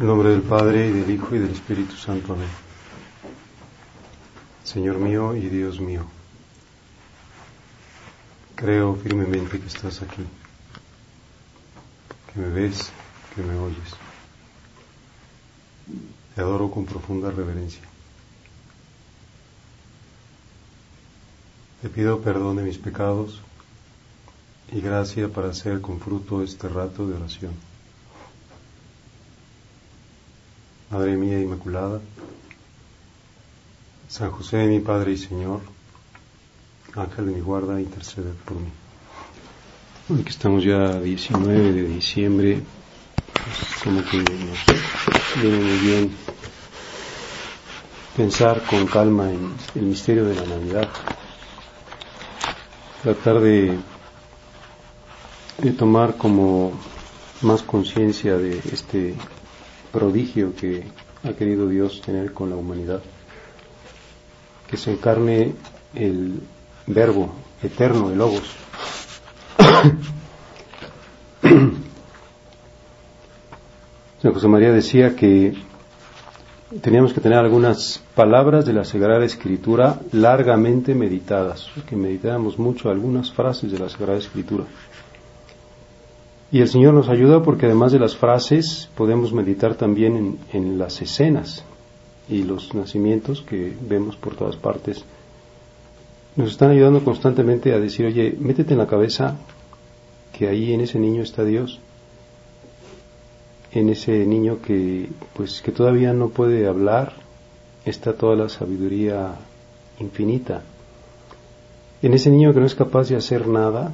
En 0.00 0.06
nombre 0.06 0.28
del 0.30 0.42
Padre, 0.42 0.86
y 0.86 0.92
del 0.92 1.10
Hijo, 1.10 1.34
y 1.34 1.40
del 1.40 1.50
Espíritu 1.50 1.96
Santo. 1.96 2.34
Amén. 2.34 2.46
Señor 4.62 4.98
mío 4.98 5.34
y 5.34 5.48
Dios 5.48 5.80
mío, 5.80 6.06
creo 8.54 8.94
firmemente 8.94 9.58
que 9.58 9.66
estás 9.66 10.00
aquí, 10.00 10.22
que 12.32 12.40
me 12.40 12.48
ves, 12.50 12.92
que 13.34 13.42
me 13.42 13.58
oyes. 13.58 13.96
Te 16.36 16.42
adoro 16.42 16.70
con 16.70 16.84
profunda 16.84 17.32
reverencia. 17.32 17.82
Te 21.82 21.88
pido 21.88 22.20
perdón 22.20 22.56
de 22.56 22.62
mis 22.62 22.78
pecados 22.78 23.40
y 24.70 24.80
gracia 24.80 25.28
para 25.28 25.48
hacer 25.48 25.80
con 25.80 25.98
fruto 25.98 26.44
este 26.44 26.68
rato 26.68 27.04
de 27.08 27.14
oración. 27.14 27.67
Madre 30.90 31.16
mía 31.16 31.38
Inmaculada, 31.38 32.00
San 34.08 34.30
José, 34.30 34.66
mi 34.66 34.80
Padre 34.80 35.12
y 35.12 35.18
Señor, 35.18 35.60
Ángel 36.96 37.26
de 37.26 37.32
mi 37.32 37.40
guarda, 37.42 37.78
intercede 37.78 38.32
por 38.46 38.56
mí. 38.56 38.70
Que 40.24 40.30
estamos 40.30 40.64
ya 40.64 40.98
19 40.98 41.72
de 41.72 41.82
diciembre, 41.82 42.62
pues 43.34 43.82
como 43.84 44.02
que 44.02 44.16
nos 44.16 45.42
viene 45.42 45.58
muy 45.58 45.78
bien 45.78 46.10
pensar 48.16 48.62
con 48.64 48.86
calma 48.86 49.30
en 49.30 49.52
el 49.74 49.82
misterio 49.82 50.24
de 50.24 50.36
la 50.36 50.46
Navidad, 50.46 50.88
tratar 53.02 53.40
de, 53.40 53.78
de 55.58 55.72
tomar 55.72 56.16
como 56.16 56.72
más 57.42 57.62
conciencia 57.62 58.38
de 58.38 58.58
este 58.72 59.14
prodigio 59.92 60.54
que 60.54 60.84
ha 61.24 61.32
querido 61.32 61.68
Dios 61.68 62.00
tener 62.00 62.32
con 62.32 62.50
la 62.50 62.56
humanidad, 62.56 63.00
que 64.68 64.76
se 64.76 64.92
encarne 64.92 65.54
el 65.94 66.40
verbo 66.86 67.32
eterno 67.62 68.10
de 68.10 68.16
Logos. 68.16 68.54
San 74.22 74.32
José 74.32 74.48
María 74.48 74.72
decía 74.72 75.14
que 75.14 75.54
teníamos 76.80 77.12
que 77.12 77.20
tener 77.20 77.38
algunas 77.38 78.02
palabras 78.14 78.66
de 78.66 78.72
la 78.72 78.84
Sagrada 78.84 79.24
Escritura 79.24 80.00
largamente 80.12 80.94
meditadas, 80.94 81.70
que 81.88 81.96
meditáramos 81.96 82.58
mucho 82.58 82.90
algunas 82.90 83.32
frases 83.32 83.72
de 83.72 83.78
la 83.78 83.88
Sagrada 83.88 84.18
Escritura. 84.18 84.64
Y 86.50 86.60
el 86.60 86.68
Señor 86.68 86.94
nos 86.94 87.10
ayuda 87.10 87.42
porque 87.42 87.66
además 87.66 87.92
de 87.92 87.98
las 87.98 88.16
frases 88.16 88.88
podemos 88.96 89.32
meditar 89.32 89.74
también 89.74 90.38
en, 90.52 90.78
las 90.78 91.02
escenas 91.02 91.62
y 92.28 92.42
los 92.42 92.74
nacimientos 92.74 93.42
que 93.42 93.74
vemos 93.82 94.16
por 94.16 94.34
todas 94.34 94.56
partes. 94.56 95.04
Nos 96.36 96.52
están 96.52 96.70
ayudando 96.70 97.04
constantemente 97.04 97.74
a 97.74 97.78
decir, 97.78 98.06
oye, 98.06 98.34
métete 98.38 98.72
en 98.72 98.78
la 98.78 98.86
cabeza 98.86 99.36
que 100.32 100.48
ahí 100.48 100.72
en 100.72 100.80
ese 100.80 100.98
niño 100.98 101.22
está 101.22 101.44
Dios, 101.44 101.80
en 103.72 103.90
ese 103.90 104.24
niño 104.24 104.62
que 104.62 105.08
pues 105.34 105.60
que 105.60 105.72
todavía 105.72 106.14
no 106.14 106.30
puede 106.30 106.66
hablar, 106.66 107.12
está 107.84 108.14
toda 108.14 108.36
la 108.36 108.48
sabiduría 108.48 109.34
infinita. 109.98 110.62
En 112.00 112.14
ese 112.14 112.30
niño 112.30 112.54
que 112.54 112.60
no 112.60 112.66
es 112.66 112.74
capaz 112.74 113.08
de 113.08 113.16
hacer 113.16 113.48
nada, 113.48 113.92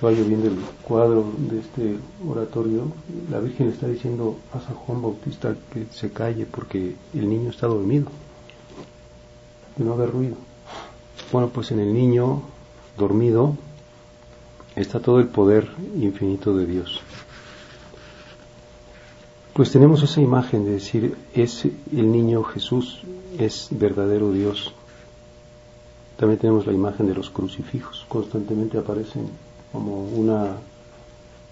yo 0.00 0.24
viendo 0.24 0.46
el 0.46 0.56
cuadro 0.82 1.24
de 1.36 1.58
este 1.58 1.98
oratorio, 2.26 2.84
la 3.30 3.40
Virgen 3.40 3.68
está 3.68 3.88
diciendo 3.88 4.38
a 4.52 4.60
San 4.60 4.74
Juan 4.74 5.02
Bautista 5.02 5.56
que 5.72 5.86
se 5.90 6.12
calle 6.12 6.46
porque 6.46 6.94
el 7.14 7.28
niño 7.28 7.50
está 7.50 7.66
dormido, 7.66 8.06
que 9.76 9.82
no 9.82 9.94
haga 9.94 10.06
ruido. 10.06 10.36
Bueno, 11.32 11.48
pues 11.48 11.72
en 11.72 11.80
el 11.80 11.92
niño 11.92 12.42
dormido 12.96 13.56
está 14.76 15.00
todo 15.00 15.18
el 15.18 15.26
poder 15.26 15.68
infinito 15.96 16.56
de 16.56 16.66
Dios. 16.66 17.00
Pues 19.52 19.72
tenemos 19.72 20.04
esa 20.04 20.20
imagen 20.20 20.64
de 20.64 20.70
decir, 20.70 21.16
es 21.34 21.64
el 21.64 22.12
niño 22.12 22.44
Jesús, 22.44 23.00
es 23.36 23.66
verdadero 23.72 24.30
Dios. 24.30 24.72
También 26.16 26.38
tenemos 26.38 26.66
la 26.66 26.72
imagen 26.72 27.08
de 27.08 27.14
los 27.14 27.30
crucifijos, 27.30 28.06
constantemente 28.08 28.78
aparecen 28.78 29.28
como 29.72 30.04
una 30.04 30.56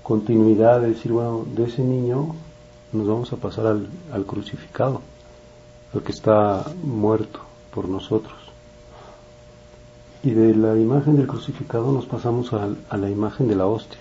continuidad 0.02 0.80
de 0.80 0.90
decir, 0.90 1.12
bueno, 1.12 1.44
de 1.54 1.64
ese 1.64 1.82
niño 1.82 2.34
nos 2.92 3.06
vamos 3.06 3.32
a 3.32 3.36
pasar 3.36 3.66
al, 3.66 4.24
crucificado, 4.24 5.00
al 5.92 6.02
que 6.02 6.12
está 6.12 6.64
muerto 6.82 7.40
por 7.74 7.88
nosotros. 7.88 8.34
Y 10.22 10.30
de 10.30 10.54
la 10.54 10.76
imagen 10.76 11.16
del 11.16 11.26
crucificado 11.26 11.92
nos 11.92 12.06
pasamos 12.06 12.52
a, 12.52 12.96
la 12.96 13.10
imagen 13.10 13.48
de 13.48 13.56
la 13.56 13.66
hostia. 13.66 14.00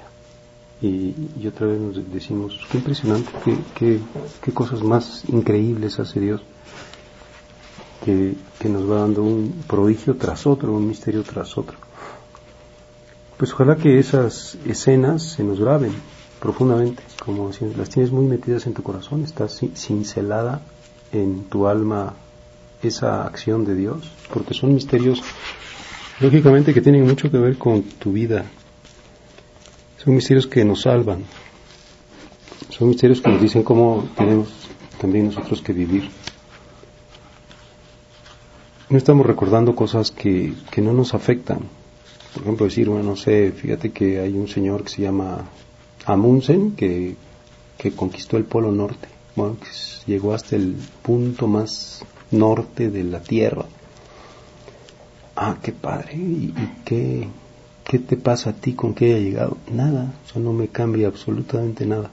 Y, 0.82 1.48
otra 1.48 1.68
vez 1.68 1.80
nos 1.80 2.12
decimos, 2.12 2.60
qué 2.72 2.78
impresionante, 2.78 3.32
qué, 3.74 4.00
qué, 4.42 4.52
cosas 4.54 4.84
más 4.84 5.24
increíbles 5.30 6.00
hace 6.00 6.20
Dios, 6.20 6.42
que, 8.04 8.36
que 8.60 8.70
nos 8.70 8.90
va 8.90 9.02
dando 9.02 9.24
un 9.24 9.64
prodigio 9.68 10.16
tras 10.16 10.46
otro, 10.46 10.74
un 10.74 10.88
misterio 10.88 11.24
tras 11.24 11.58
otro. 11.58 11.85
Pues 13.38 13.52
ojalá 13.52 13.76
que 13.76 14.00
esas 14.00 14.58
escenas 14.66 15.22
se 15.24 15.44
nos 15.44 15.60
graben 15.60 15.94
profundamente, 16.40 17.04
como 17.24 17.52
si 17.52 17.66
las 17.76 17.90
tienes 17.90 18.12
muy 18.12 18.26
metidas 18.26 18.66
en 18.66 18.74
tu 18.74 18.82
corazón, 18.82 19.24
estás 19.24 19.60
cincelada 19.76 20.62
en 21.12 21.44
tu 21.46 21.68
alma 21.68 22.14
esa 22.82 23.26
acción 23.26 23.66
de 23.66 23.76
Dios, 23.76 24.10
porque 24.34 24.54
son 24.54 24.74
misterios, 24.74 25.22
lógicamente, 26.22 26.74
que 26.74 26.82
tienen 26.82 27.06
mucho 27.06 27.30
que 27.30 27.38
ver 27.38 27.58
con 27.58 27.84
tu 27.84 28.14
vida. 28.14 28.46
Son 30.04 30.16
misterios 30.16 30.48
que 30.48 30.64
nos 30.64 30.84
salvan, 30.84 31.24
son 32.70 32.90
misterios 32.90 33.20
que 33.22 33.32
nos 33.32 33.42
dicen 33.42 33.64
cómo 33.64 34.08
tenemos 34.16 34.50
también 35.00 35.26
nosotros 35.26 35.62
que 35.62 35.74
vivir. 35.74 36.10
No 38.90 38.98
estamos 38.98 39.26
recordando 39.26 39.76
cosas 39.76 40.12
que, 40.12 40.54
que 40.72 40.80
no 40.80 40.94
nos 40.94 41.14
afectan, 41.14 41.62
por 42.36 42.44
ejemplo, 42.44 42.66
decir, 42.66 42.90
bueno, 42.90 43.12
no 43.12 43.16
sé, 43.16 43.54
fíjate 43.54 43.94
que 43.94 44.20
hay 44.20 44.34
un 44.34 44.50
señor 44.50 44.84
que 44.84 44.90
se 44.90 45.02
llama 45.02 45.46
Amundsen 46.06 46.72
que, 46.72 47.16
conquistó 47.96 48.36
el 48.36 48.44
Polo 48.44 48.74
Norte, 48.74 49.08
bueno, 49.38 49.56
que 49.58 50.12
llegó 50.12 50.34
hasta 50.34 50.58
el 50.58 50.76
punto 51.02 51.48
más 51.48 52.04
norte 52.32 52.90
de 52.90 53.06
la 53.06 53.22
Tierra. 53.22 53.64
Ah, 55.38 55.60
qué 55.64 55.72
padre, 55.72 56.16
¿y, 56.16 56.54
qué, 56.84 57.26
qué 57.86 58.00
te 58.00 58.18
pasa 58.18 58.50
a 58.50 58.54
ti 58.54 58.74
con 58.74 58.94
que 58.94 59.06
haya 59.06 59.20
llegado? 59.20 59.58
Nada, 59.72 60.14
eso 60.26 60.42
no 60.42 60.52
me 60.52 60.68
cambia 60.68 61.08
absolutamente 61.08 61.86
nada. 61.86 62.12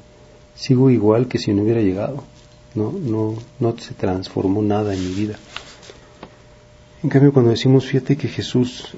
Sigo 0.55 0.89
igual 0.89 1.27
que 1.27 1.39
si 1.39 1.53
no 1.53 1.63
hubiera 1.63 1.81
llegado. 1.81 2.23
No, 2.77 2.93
no, 2.93 3.35
no 3.59 3.77
se 3.77 3.95
transformó 3.95 4.63
nada 4.63 4.95
en 4.95 5.01
mi 5.01 5.15
vida. 5.15 5.35
En 7.03 7.11
cambio, 7.11 7.33
cuando 7.33 7.51
decimos, 7.51 7.87
fíjate 7.87 8.17
que 8.17 8.29
Jesús 8.29 8.95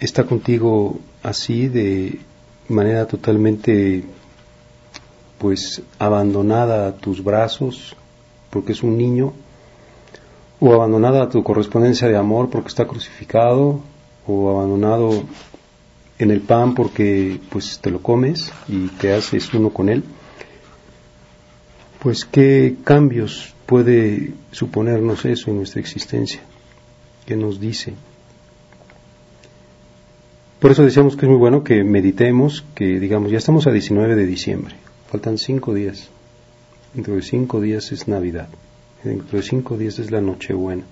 está 0.00 0.24
contigo 0.24 0.98
así 1.22 1.68
de 1.68 2.20
manera 2.68 3.06
totalmente 3.06 4.04
pues 5.38 5.82
abandonada 5.98 6.88
a 6.88 6.96
tus 6.96 7.22
brazos 7.22 7.94
porque 8.48 8.72
es 8.72 8.82
un 8.82 8.96
niño 8.96 9.32
o 10.58 10.72
abandonada 10.72 11.22
a 11.22 11.28
tu 11.28 11.42
correspondencia 11.42 12.08
de 12.08 12.16
amor 12.16 12.48
porque 12.50 12.68
está 12.68 12.86
crucificado 12.86 13.80
o 14.26 14.50
abandonado 14.50 15.22
en 16.18 16.30
el 16.30 16.40
pan 16.40 16.74
porque 16.74 17.38
pues 17.50 17.78
te 17.80 17.90
lo 17.90 18.00
comes 18.02 18.52
y 18.68 18.88
te 18.88 19.12
haces 19.12 19.52
uno 19.52 19.70
con 19.70 19.90
él 19.90 20.02
pues 22.02 22.24
qué 22.24 22.76
cambios 22.84 23.54
puede 23.66 24.32
suponernos 24.50 25.26
eso 25.26 25.50
en 25.50 25.58
nuestra 25.58 25.80
existencia 25.80 26.40
qué 27.26 27.36
nos 27.36 27.60
dice 27.60 27.94
por 30.60 30.70
eso 30.70 30.84
decíamos 30.84 31.16
que 31.16 31.26
es 31.26 31.30
muy 31.30 31.38
bueno 31.38 31.64
que 31.64 31.82
meditemos, 31.84 32.64
que 32.74 33.00
digamos, 33.00 33.30
ya 33.30 33.38
estamos 33.38 33.66
a 33.66 33.72
19 33.72 34.14
de 34.14 34.26
diciembre, 34.26 34.76
faltan 35.10 35.38
cinco 35.38 35.74
días. 35.74 36.08
Dentro 36.94 37.14
de 37.14 37.22
cinco 37.22 37.60
días 37.60 37.92
es 37.92 38.08
Navidad, 38.08 38.48
dentro 39.02 39.38
de 39.38 39.42
cinco 39.42 39.76
días 39.76 39.98
es 39.98 40.10
la 40.10 40.20
Nochebuena. 40.20 40.84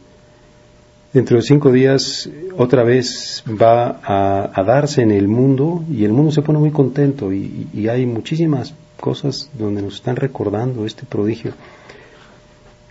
Dentro 1.12 1.37
de 1.37 1.43
cinco 1.43 1.73
días 1.73 2.29
otra 2.56 2.82
vez 2.82 3.43
va 3.49 4.00
a, 4.05 4.62
darse 4.62 5.03
en 5.03 5.11
el 5.11 5.26
mundo 5.26 5.82
y 5.91 6.05
el 6.05 6.12
mundo 6.12 6.32
se 6.32 6.43
pone 6.43 6.59
muy 6.59 6.70
contento 6.70 7.32
y 7.32 7.88
hay 7.88 8.05
muchísimas 8.05 8.75
cosas 9.00 9.50
donde 9.59 9.82
nos 9.82 9.94
están 9.94 10.17
recordando 10.17 10.85
este 10.85 11.05
prodigio. 11.05 11.53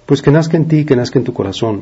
Pues 0.06 0.22
que 0.22 0.32
nazca 0.32 0.58
en 0.58 0.68
ti, 0.68 0.86
que 0.86 0.96
nazca 0.96 1.20
en 1.20 1.26
tu 1.26 1.34
corazón, 1.34 1.82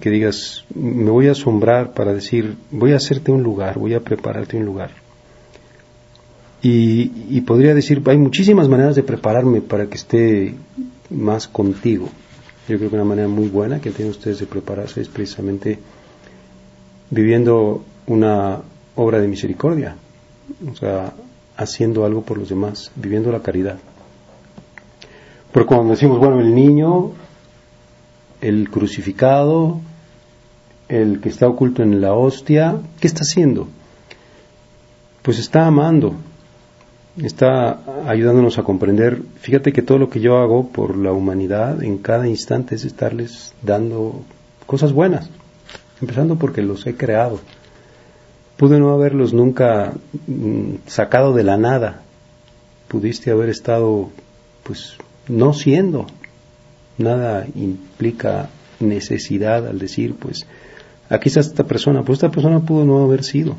que, 0.00 0.10
digas, 0.10 0.64
me 0.74 1.08
voy 1.08 1.28
a 1.28 1.32
asombrar 1.32 1.92
para 1.92 2.12
decir, 2.12 2.56
voy 2.72 2.92
a 2.92 2.96
hacerte 2.96 3.30
un 3.30 3.44
lugar, 3.44 3.78
voy 3.78 3.94
a 3.94 4.00
prepararte 4.00 4.56
un 4.56 4.64
lugar. 4.64 4.90
Y, 6.60 7.40
podría 7.42 7.74
decir, 7.74 8.02
hay 8.06 8.18
muchísimas 8.18 8.68
maneras 8.68 8.96
de 8.96 9.04
prepararme 9.04 9.60
para 9.60 9.86
que 9.86 9.94
esté 9.94 10.54
más 11.10 11.46
contigo. 11.46 12.08
Yo 12.68 12.76
creo 12.76 12.90
que 12.90 12.96
una 12.96 13.04
manera 13.04 13.28
muy 13.28 13.46
buena 13.46 13.80
que 13.80 13.92
tienen 13.92 14.10
ustedes 14.10 14.40
de 14.40 14.46
prepararse 14.46 15.00
es 15.00 15.08
precisamente 15.08 15.78
viviendo 17.10 17.84
una 18.08 18.60
obra 18.96 19.20
de 19.20 19.28
misericordia, 19.28 19.94
o 20.68 20.74
sea, 20.74 21.12
haciendo 21.56 22.04
algo 22.04 22.22
por 22.22 22.36
los 22.36 22.48
demás, 22.48 22.90
viviendo 22.96 23.30
la 23.30 23.40
caridad. 23.40 23.78
Porque 25.52 25.68
cuando 25.68 25.92
decimos, 25.92 26.18
bueno, 26.18 26.40
el 26.40 26.52
niño, 26.52 27.12
el 28.40 28.70
crucificado, 28.70 29.80
el 30.88 31.20
que 31.20 31.28
está 31.28 31.48
oculto 31.48 31.82
en 31.82 32.00
la 32.00 32.14
hostia, 32.14 32.76
¿qué 33.00 33.06
está 33.06 33.20
haciendo? 33.20 33.68
Pues 35.22 35.38
está 35.38 35.66
amando, 35.66 36.14
está 37.22 37.80
ayudándonos 38.06 38.58
a 38.58 38.62
comprender. 38.62 39.22
Fíjate 39.40 39.72
que 39.72 39.82
todo 39.82 39.98
lo 39.98 40.08
que 40.08 40.20
yo 40.20 40.38
hago 40.38 40.68
por 40.68 40.96
la 40.96 41.12
humanidad 41.12 41.82
en 41.82 41.98
cada 41.98 42.28
instante 42.28 42.74
es 42.74 42.84
estarles 42.84 43.54
dando 43.62 44.22
cosas 44.66 44.92
buenas, 44.92 45.28
empezando 46.00 46.36
porque 46.36 46.62
los 46.62 46.86
he 46.86 46.96
creado. 46.96 47.40
Pude 48.56 48.80
no 48.80 48.90
haberlos 48.90 49.32
nunca 49.32 49.92
mm, 50.26 50.74
sacado 50.86 51.32
de 51.32 51.44
la 51.44 51.56
nada. 51.56 52.02
Pudiste 52.88 53.30
haber 53.30 53.50
estado, 53.50 54.10
pues, 54.64 54.96
no 55.28 55.52
siendo. 55.52 56.06
Nada 56.98 57.46
implica 57.54 58.50
necesidad 58.80 59.66
al 59.66 59.78
decir, 59.78 60.14
pues, 60.14 60.46
aquí 61.08 61.28
está 61.28 61.40
esta 61.40 61.64
persona. 61.64 62.02
Pues 62.02 62.18
esta 62.18 62.30
persona 62.30 62.60
pudo 62.60 62.84
no 62.84 63.02
haber 63.02 63.24
sido. 63.24 63.56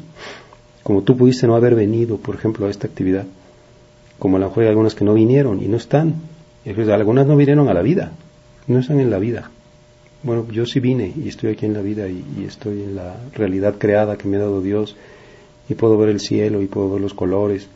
Como 0.84 1.02
tú 1.02 1.18
pudiste 1.18 1.48
no 1.48 1.56
haber 1.56 1.76
venido, 1.76 2.18
por 2.18 2.36
ejemplo, 2.36 2.68
a 2.68 2.70
esta 2.70 2.88
actividad 2.88 3.26
como 4.20 4.36
a 4.36 4.40
lo 4.40 4.48
mejor 4.48 4.64
hay 4.64 4.70
algunas 4.70 4.94
que 4.94 5.06
no 5.06 5.14
vinieron 5.14 5.64
y 5.64 5.68
no 5.68 5.78
están. 5.78 6.16
algunas 6.66 7.26
no 7.26 7.38
vinieron 7.38 7.70
a 7.70 7.74
la 7.74 7.82
vida, 7.82 8.12
no 8.68 8.80
están 8.80 9.00
en 9.00 9.10
la 9.10 9.18
vida. 9.18 9.50
Bueno, 10.22 10.46
yo 10.52 10.66
sí 10.66 10.82
vine 10.82 11.14
y 11.16 11.30
estoy 11.30 11.52
aquí 11.52 11.66
en 11.66 11.74
la 11.74 11.82
vida 11.82 12.10
y, 12.10 12.44
estoy 12.46 12.84
en 12.84 12.96
la 12.96 13.16
realidad 13.34 13.76
creada 13.78 14.18
que 14.18 14.28
me 14.28 14.36
ha 14.36 14.42
dado 14.42 14.62
Dios 14.62 14.98
y 15.70 15.76
puedo 15.76 15.98
ver 15.98 16.10
el 16.10 16.20
cielo 16.20 16.62
y 16.62 16.68
puedo 16.68 16.92
ver 16.92 17.02
los 17.02 17.14
colores 17.14 17.70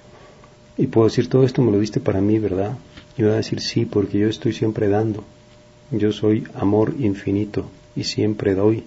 y 0.78 0.88
puedo 0.88 1.08
decir 1.08 1.30
todo 1.30 1.46
esto 1.46 1.62
me 1.62 1.72
lo 1.72 1.80
diste 1.80 2.02
para 2.02 2.20
mí, 2.20 2.38
¿verdad? 2.40 2.74
Y 3.18 3.24
voy 3.24 3.32
a 3.32 3.36
decir 3.36 3.62
sí, 3.62 3.86
porque 3.86 4.20
yo 4.20 4.28
estoy 4.28 4.52
siempre 4.52 4.90
dando. 4.90 5.24
Yo 5.92 6.12
soy 6.12 6.48
amor 6.56 6.94
infinito 7.00 7.70
y 7.96 8.04
siempre 8.04 8.56
doy. 8.56 8.84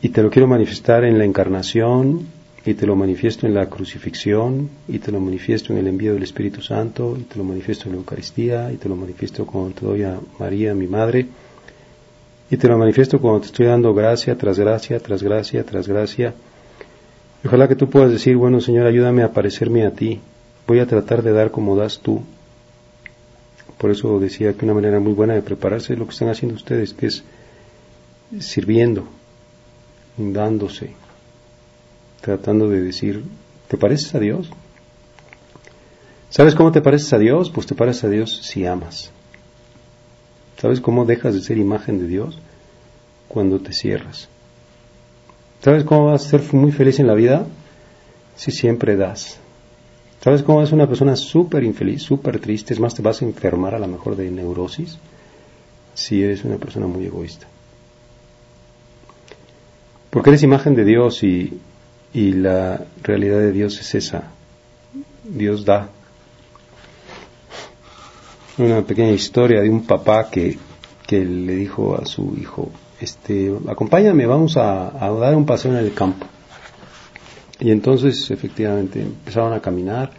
Y 0.00 0.10
te 0.10 0.22
lo 0.22 0.30
quiero 0.30 0.46
manifestar 0.46 1.04
en 1.04 1.18
la 1.18 1.24
encarnación, 1.24 2.26
y 2.64 2.74
te 2.74 2.86
lo 2.86 2.96
manifiesto 2.96 3.46
en 3.46 3.54
la 3.54 3.66
crucifixión, 3.68 4.68
y 4.86 4.98
te 4.98 5.10
lo 5.10 5.20
manifiesto 5.20 5.72
en 5.72 5.78
el 5.78 5.88
envío 5.88 6.14
del 6.14 6.22
Espíritu 6.22 6.60
Santo, 6.60 7.16
y 7.18 7.22
te 7.22 7.36
lo 7.36 7.44
manifiesto 7.44 7.86
en 7.86 7.92
la 7.92 7.98
Eucaristía, 7.98 8.72
y 8.72 8.76
te 8.76 8.88
lo 8.88 8.96
manifiesto 8.96 9.46
cuando 9.46 9.74
te 9.74 9.86
doy 9.86 10.02
a 10.02 10.20
María, 10.38 10.74
mi 10.74 10.86
Madre, 10.86 11.26
y 12.50 12.56
te 12.56 12.68
lo 12.68 12.78
manifiesto 12.78 13.20
cuando 13.20 13.40
te 13.40 13.46
estoy 13.46 13.66
dando 13.66 13.94
gracia 13.94 14.36
tras 14.36 14.58
gracia, 14.58 14.98
tras 15.00 15.22
gracia, 15.22 15.64
tras 15.64 15.88
gracia. 15.88 16.34
ojalá 17.44 17.68
que 17.68 17.76
tú 17.76 17.88
puedas 17.88 18.10
decir, 18.10 18.36
bueno 18.36 18.60
Señor, 18.60 18.86
ayúdame 18.86 19.22
a 19.22 19.32
parecerme 19.32 19.86
a 19.86 19.92
ti, 19.92 20.20
voy 20.66 20.80
a 20.80 20.86
tratar 20.86 21.22
de 21.22 21.32
dar 21.32 21.50
como 21.50 21.76
das 21.76 22.00
tú. 22.00 22.22
Por 23.78 23.90
eso 23.90 24.18
decía 24.18 24.54
que 24.54 24.64
una 24.64 24.74
manera 24.74 24.98
muy 24.98 25.12
buena 25.12 25.34
de 25.34 25.42
prepararse 25.42 25.92
es 25.92 25.98
lo 25.98 26.06
que 26.06 26.12
están 26.12 26.28
haciendo 26.28 26.56
ustedes, 26.56 26.92
que 26.92 27.06
es 27.06 27.22
sirviendo, 28.40 29.04
dándose, 30.16 30.92
tratando 32.20 32.68
de 32.68 32.82
decir, 32.82 33.22
¿te 33.68 33.76
pareces 33.76 34.14
a 34.14 34.18
Dios? 34.18 34.50
¿Sabes 36.30 36.54
cómo 36.54 36.72
te 36.72 36.82
pareces 36.82 37.12
a 37.12 37.18
Dios? 37.18 37.50
Pues 37.50 37.66
te 37.66 37.74
pareces 37.74 38.04
a 38.04 38.08
Dios 38.08 38.40
si 38.42 38.66
amas. 38.66 39.10
¿Sabes 40.60 40.80
cómo 40.80 41.06
dejas 41.06 41.34
de 41.34 41.40
ser 41.40 41.56
imagen 41.56 42.00
de 42.00 42.08
Dios? 42.08 42.38
Cuando 43.28 43.60
te 43.60 43.72
cierras. 43.72 44.28
¿Sabes 45.62 45.84
cómo 45.84 46.06
vas 46.06 46.26
a 46.26 46.28
ser 46.28 46.42
muy 46.52 46.72
feliz 46.72 46.98
en 46.98 47.06
la 47.06 47.14
vida? 47.14 47.46
Si 48.36 48.50
siempre 48.50 48.96
das. 48.96 49.38
¿Sabes 50.22 50.42
cómo 50.42 50.64
ser 50.64 50.74
una 50.74 50.88
persona 50.88 51.16
súper 51.16 51.64
infeliz, 51.64 52.02
súper 52.02 52.40
triste? 52.40 52.74
Es 52.74 52.80
más, 52.80 52.94
te 52.94 53.02
vas 53.02 53.22
a 53.22 53.24
enfermar 53.24 53.74
a 53.74 53.78
lo 53.78 53.86
mejor 53.86 54.16
de 54.16 54.30
neurosis 54.30 54.98
si 55.94 56.22
eres 56.22 56.44
una 56.44 56.56
persona 56.56 56.86
muy 56.86 57.06
egoísta. 57.06 57.46
Porque 60.10 60.30
eres 60.30 60.42
imagen 60.42 60.74
de 60.74 60.84
Dios 60.84 61.22
y 61.22 61.60
y 62.12 62.32
la 62.32 62.84
realidad 63.02 63.38
de 63.38 63.52
Dios 63.52 63.78
es 63.80 63.94
esa. 63.94 64.24
Dios 65.24 65.64
da. 65.64 65.88
Una 68.56 68.82
pequeña 68.82 69.12
historia 69.12 69.60
de 69.60 69.70
un 69.70 69.86
papá 69.86 70.30
que, 70.30 70.58
que 71.06 71.24
le 71.24 71.54
dijo 71.54 71.96
a 71.96 72.06
su 72.06 72.36
hijo, 72.40 72.70
este, 73.00 73.54
acompáñame, 73.68 74.26
vamos 74.26 74.56
a 74.56 74.90
dar 75.20 75.36
un 75.36 75.46
paseo 75.46 75.72
en 75.72 75.78
el 75.78 75.94
campo. 75.94 76.26
Y 77.60 77.70
entonces 77.70 78.30
efectivamente 78.30 79.02
empezaron 79.02 79.52
a 79.52 79.60
caminar 79.60 80.10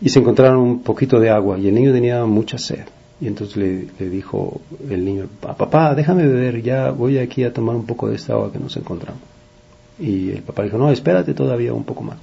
y 0.00 0.08
se 0.08 0.18
encontraron 0.18 0.58
un 0.58 0.82
poquito 0.82 1.18
de 1.18 1.30
agua 1.30 1.58
y 1.58 1.68
el 1.68 1.74
niño 1.74 1.92
tenía 1.92 2.24
mucha 2.24 2.58
sed. 2.58 2.84
Y 3.20 3.26
entonces 3.26 3.56
le, 3.56 3.86
le 3.98 4.08
dijo 4.08 4.60
el 4.88 5.04
niño, 5.04 5.26
papá, 5.40 5.94
déjame 5.94 6.26
beber, 6.26 6.62
ya 6.62 6.90
voy 6.90 7.18
aquí 7.18 7.44
a 7.44 7.52
tomar 7.52 7.76
un 7.76 7.84
poco 7.84 8.08
de 8.08 8.16
esta 8.16 8.32
agua 8.32 8.50
que 8.50 8.58
nos 8.58 8.76
encontramos. 8.76 9.20
Y 9.98 10.30
el 10.30 10.42
papá 10.42 10.62
dijo, 10.62 10.78
no, 10.78 10.90
espérate 10.90 11.34
todavía 11.34 11.74
un 11.74 11.84
poco 11.84 12.02
más. 12.02 12.16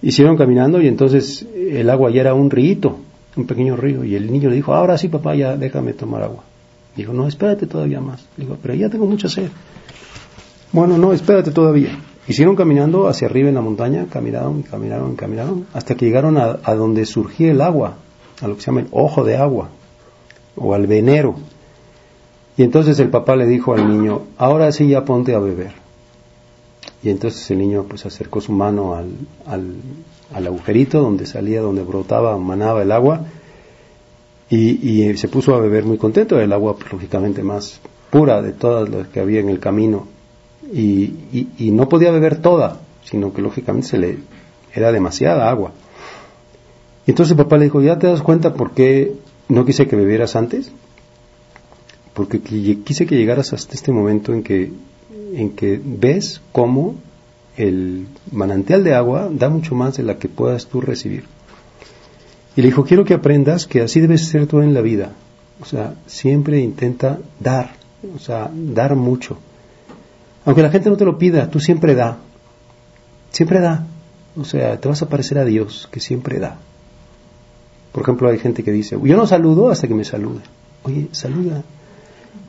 Y 0.00 0.12
siguieron 0.12 0.36
caminando 0.36 0.80
y 0.80 0.88
entonces 0.88 1.46
el 1.54 1.88
agua 1.90 2.10
ya 2.10 2.22
era 2.22 2.34
un 2.34 2.50
río, 2.50 2.96
un 3.36 3.46
pequeño 3.46 3.76
río. 3.76 4.04
Y 4.04 4.14
el 4.14 4.30
niño 4.30 4.48
le 4.48 4.56
dijo, 4.56 4.74
ahora 4.74 4.96
sí 4.96 5.08
papá, 5.08 5.34
ya 5.34 5.56
déjame 5.56 5.92
tomar 5.92 6.22
agua. 6.22 6.44
Dijo, 6.96 7.12
no, 7.12 7.26
espérate 7.26 7.66
todavía 7.66 8.00
más. 8.00 8.24
Dijo, 8.36 8.56
pero 8.62 8.74
ya 8.74 8.88
tengo 8.88 9.06
mucha 9.06 9.28
sed. 9.28 9.48
Bueno, 10.72 10.96
no, 10.96 11.12
espérate 11.12 11.50
todavía. 11.50 11.98
Y 12.26 12.32
siguieron 12.32 12.56
caminando 12.56 13.08
hacia 13.08 13.28
arriba 13.28 13.48
en 13.48 13.54
la 13.54 13.60
montaña, 13.60 14.06
caminaron 14.10 14.60
y 14.60 14.62
caminaron 14.62 15.12
y 15.12 15.16
caminaron, 15.16 15.66
hasta 15.74 15.94
que 15.94 16.06
llegaron 16.06 16.38
a, 16.38 16.58
a, 16.62 16.74
donde 16.74 17.04
surgía 17.04 17.50
el 17.50 17.60
agua, 17.60 17.96
a 18.40 18.48
lo 18.48 18.54
que 18.56 18.62
se 18.62 18.66
llama 18.66 18.80
el 18.80 18.88
ojo 18.92 19.24
de 19.24 19.36
agua, 19.36 19.68
o 20.56 20.74
al 20.74 20.86
venero. 20.86 21.36
Y 22.56 22.62
entonces 22.62 22.98
el 23.00 23.10
papá 23.10 23.36
le 23.36 23.46
dijo 23.46 23.74
al 23.74 23.88
niño, 23.88 24.22
ahora 24.38 24.70
sí 24.72 24.88
ya 24.88 25.04
ponte 25.04 25.34
a 25.34 25.38
beber. 25.38 25.84
Y 27.04 27.10
entonces 27.10 27.50
el 27.50 27.58
niño 27.58 27.84
pues 27.86 28.06
acercó 28.06 28.40
su 28.40 28.52
mano 28.52 28.94
al, 28.94 29.10
al, 29.46 30.46
agujerito 30.46 31.02
donde 31.02 31.26
salía, 31.26 31.60
donde 31.60 31.82
brotaba, 31.82 32.38
manaba 32.38 32.82
el 32.82 32.90
agua 32.90 33.26
y, 34.48 35.14
se 35.16 35.28
puso 35.28 35.54
a 35.54 35.60
beber 35.60 35.84
muy 35.84 35.98
contento, 35.98 36.40
el 36.40 36.52
agua 36.52 36.76
pues, 36.76 36.90
lógicamente 36.90 37.42
más 37.42 37.80
pura 38.10 38.40
de 38.40 38.52
todas 38.52 38.88
las 38.88 39.08
que 39.08 39.20
había 39.20 39.40
en 39.40 39.50
el 39.50 39.58
camino 39.58 40.06
y, 40.72 41.48
y, 41.58 41.70
no 41.70 41.88
podía 41.88 42.10
beber 42.10 42.40
toda, 42.40 42.80
sino 43.04 43.32
que 43.32 43.42
lógicamente 43.42 43.88
se 43.88 43.98
le 43.98 44.18
era 44.72 44.92
demasiada 44.92 45.48
agua. 45.48 45.72
Y 47.06 47.10
entonces 47.10 47.36
papá 47.36 47.58
le 47.58 47.64
dijo, 47.64 47.82
¿ya 47.82 47.98
te 47.98 48.06
das 48.06 48.22
cuenta 48.22 48.54
por 48.54 48.72
qué 48.72 49.12
no 49.48 49.64
quise 49.64 49.86
que 49.86 49.96
bebieras 49.96 50.36
antes? 50.36 50.70
Porque 52.14 52.40
quise 52.40 53.06
que 53.06 53.16
llegaras 53.16 53.52
hasta 53.52 53.74
este 53.74 53.92
momento 53.92 54.32
en 54.32 54.42
que 54.42 54.72
en 55.34 55.50
que 55.50 55.80
ves 55.82 56.40
cómo 56.52 56.94
el 57.56 58.06
manantial 58.30 58.84
de 58.84 58.94
agua 58.94 59.28
da 59.30 59.48
mucho 59.48 59.74
más 59.74 59.96
de 59.96 60.02
la 60.02 60.18
que 60.18 60.28
puedas 60.28 60.66
tú 60.66 60.80
recibir. 60.80 61.24
Y 62.56 62.62
le 62.62 62.68
dijo, 62.68 62.84
quiero 62.84 63.04
que 63.04 63.14
aprendas 63.14 63.66
que 63.66 63.80
así 63.80 64.00
debes 64.00 64.28
ser 64.28 64.46
tú 64.46 64.60
en 64.60 64.74
la 64.74 64.80
vida. 64.80 65.12
O 65.60 65.64
sea, 65.64 65.94
siempre 66.06 66.60
intenta 66.60 67.18
dar, 67.40 67.72
o 68.14 68.18
sea, 68.18 68.50
dar 68.52 68.94
mucho. 68.96 69.38
Aunque 70.44 70.62
la 70.62 70.70
gente 70.70 70.90
no 70.90 70.96
te 70.96 71.04
lo 71.04 71.18
pida, 71.18 71.50
tú 71.50 71.60
siempre 71.60 71.94
da. 71.94 72.18
Siempre 73.30 73.60
da. 73.60 73.86
O 74.36 74.44
sea, 74.44 74.78
te 74.78 74.88
vas 74.88 75.02
a 75.02 75.08
parecer 75.08 75.38
a 75.38 75.44
Dios, 75.44 75.88
que 75.90 76.00
siempre 76.00 76.38
da. 76.38 76.56
Por 77.92 78.02
ejemplo, 78.02 78.28
hay 78.28 78.38
gente 78.38 78.62
que 78.62 78.72
dice, 78.72 78.98
yo 79.02 79.16
no 79.16 79.26
saludo 79.26 79.70
hasta 79.70 79.86
que 79.86 79.94
me 79.94 80.04
salude. 80.04 80.40
Oye, 80.82 81.08
saluda. 81.12 81.62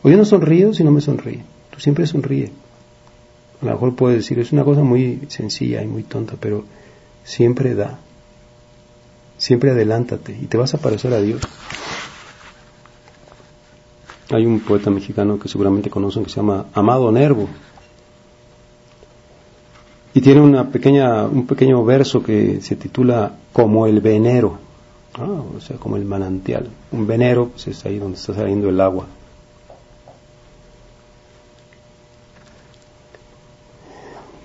O 0.02 0.10
yo 0.10 0.18
no 0.18 0.26
sonrío 0.26 0.74
si 0.74 0.84
no 0.84 0.92
me 0.92 1.02
sonríe. 1.02 1.44
Tú 1.70 1.80
siempre 1.80 2.06
sonríe 2.08 2.52
a 3.62 3.66
lo 3.66 3.72
mejor 3.72 3.96
puedes 3.96 4.18
decir, 4.18 4.40
es 4.40 4.52
una 4.52 4.64
cosa 4.64 4.82
muy 4.82 5.22
sencilla 5.28 5.82
y 5.82 5.88
muy 5.88 6.04
tonta, 6.04 6.36
pero 6.40 6.66
siempre 7.24 7.76
da. 7.76 8.00
Siempre 9.38 9.72
adelántate 9.72 10.38
y 10.40 10.46
te 10.46 10.58
vas 10.58 10.74
a 10.74 10.78
parecer 10.78 11.14
a 11.14 11.22
Dios. 11.22 11.42
Hay 14.32 14.46
un 14.46 14.60
poeta 14.60 14.90
mexicano 14.90 15.38
que 15.40 15.50
seguramente 15.50 15.90
conocen 15.90 16.24
que 16.24 16.30
se 16.30 16.38
llama 16.38 16.68
Amado 16.74 17.12
Nervo. 17.12 17.48
Y 20.16 20.22
tiene 20.22 20.42
una 20.42 20.70
pequeña, 20.70 21.26
un 21.26 21.46
pequeño 21.46 21.86
verso 21.86 22.24
que 22.24 22.60
se 22.62 22.76
titula 22.76 23.34
Como 23.54 23.86
el 23.86 24.02
venero, 24.02 24.58
o 25.20 25.60
sea, 25.60 25.78
como 25.78 25.98
el 25.98 26.06
manantial. 26.06 26.70
Un 26.92 27.06
venero 27.06 27.50
pues, 27.50 27.68
es 27.68 27.86
ahí 27.86 28.00
donde 28.00 28.18
está 28.18 28.34
saliendo 28.34 28.70
el 28.70 28.82
agua. 28.82 29.06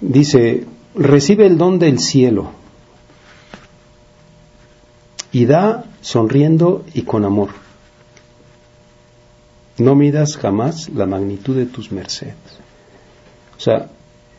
dice, 0.01 0.67
recibe 0.95 1.47
el 1.47 1.59
don 1.59 1.79
del 1.79 1.99
cielo, 1.99 2.51
y 5.33 5.47
da 5.47 5.85
sonriendo 6.01 6.85
y 6.95 7.03
con 7.03 7.25
amor. 7.25 7.51
No 9.79 9.95
midas 9.95 10.37
jamás 10.37 10.89
la 10.89 11.07
magnitud 11.07 11.57
de 11.57 11.67
tus 11.67 11.93
mercedes. 11.93 12.35
O 13.57 13.61
sea, 13.61 13.91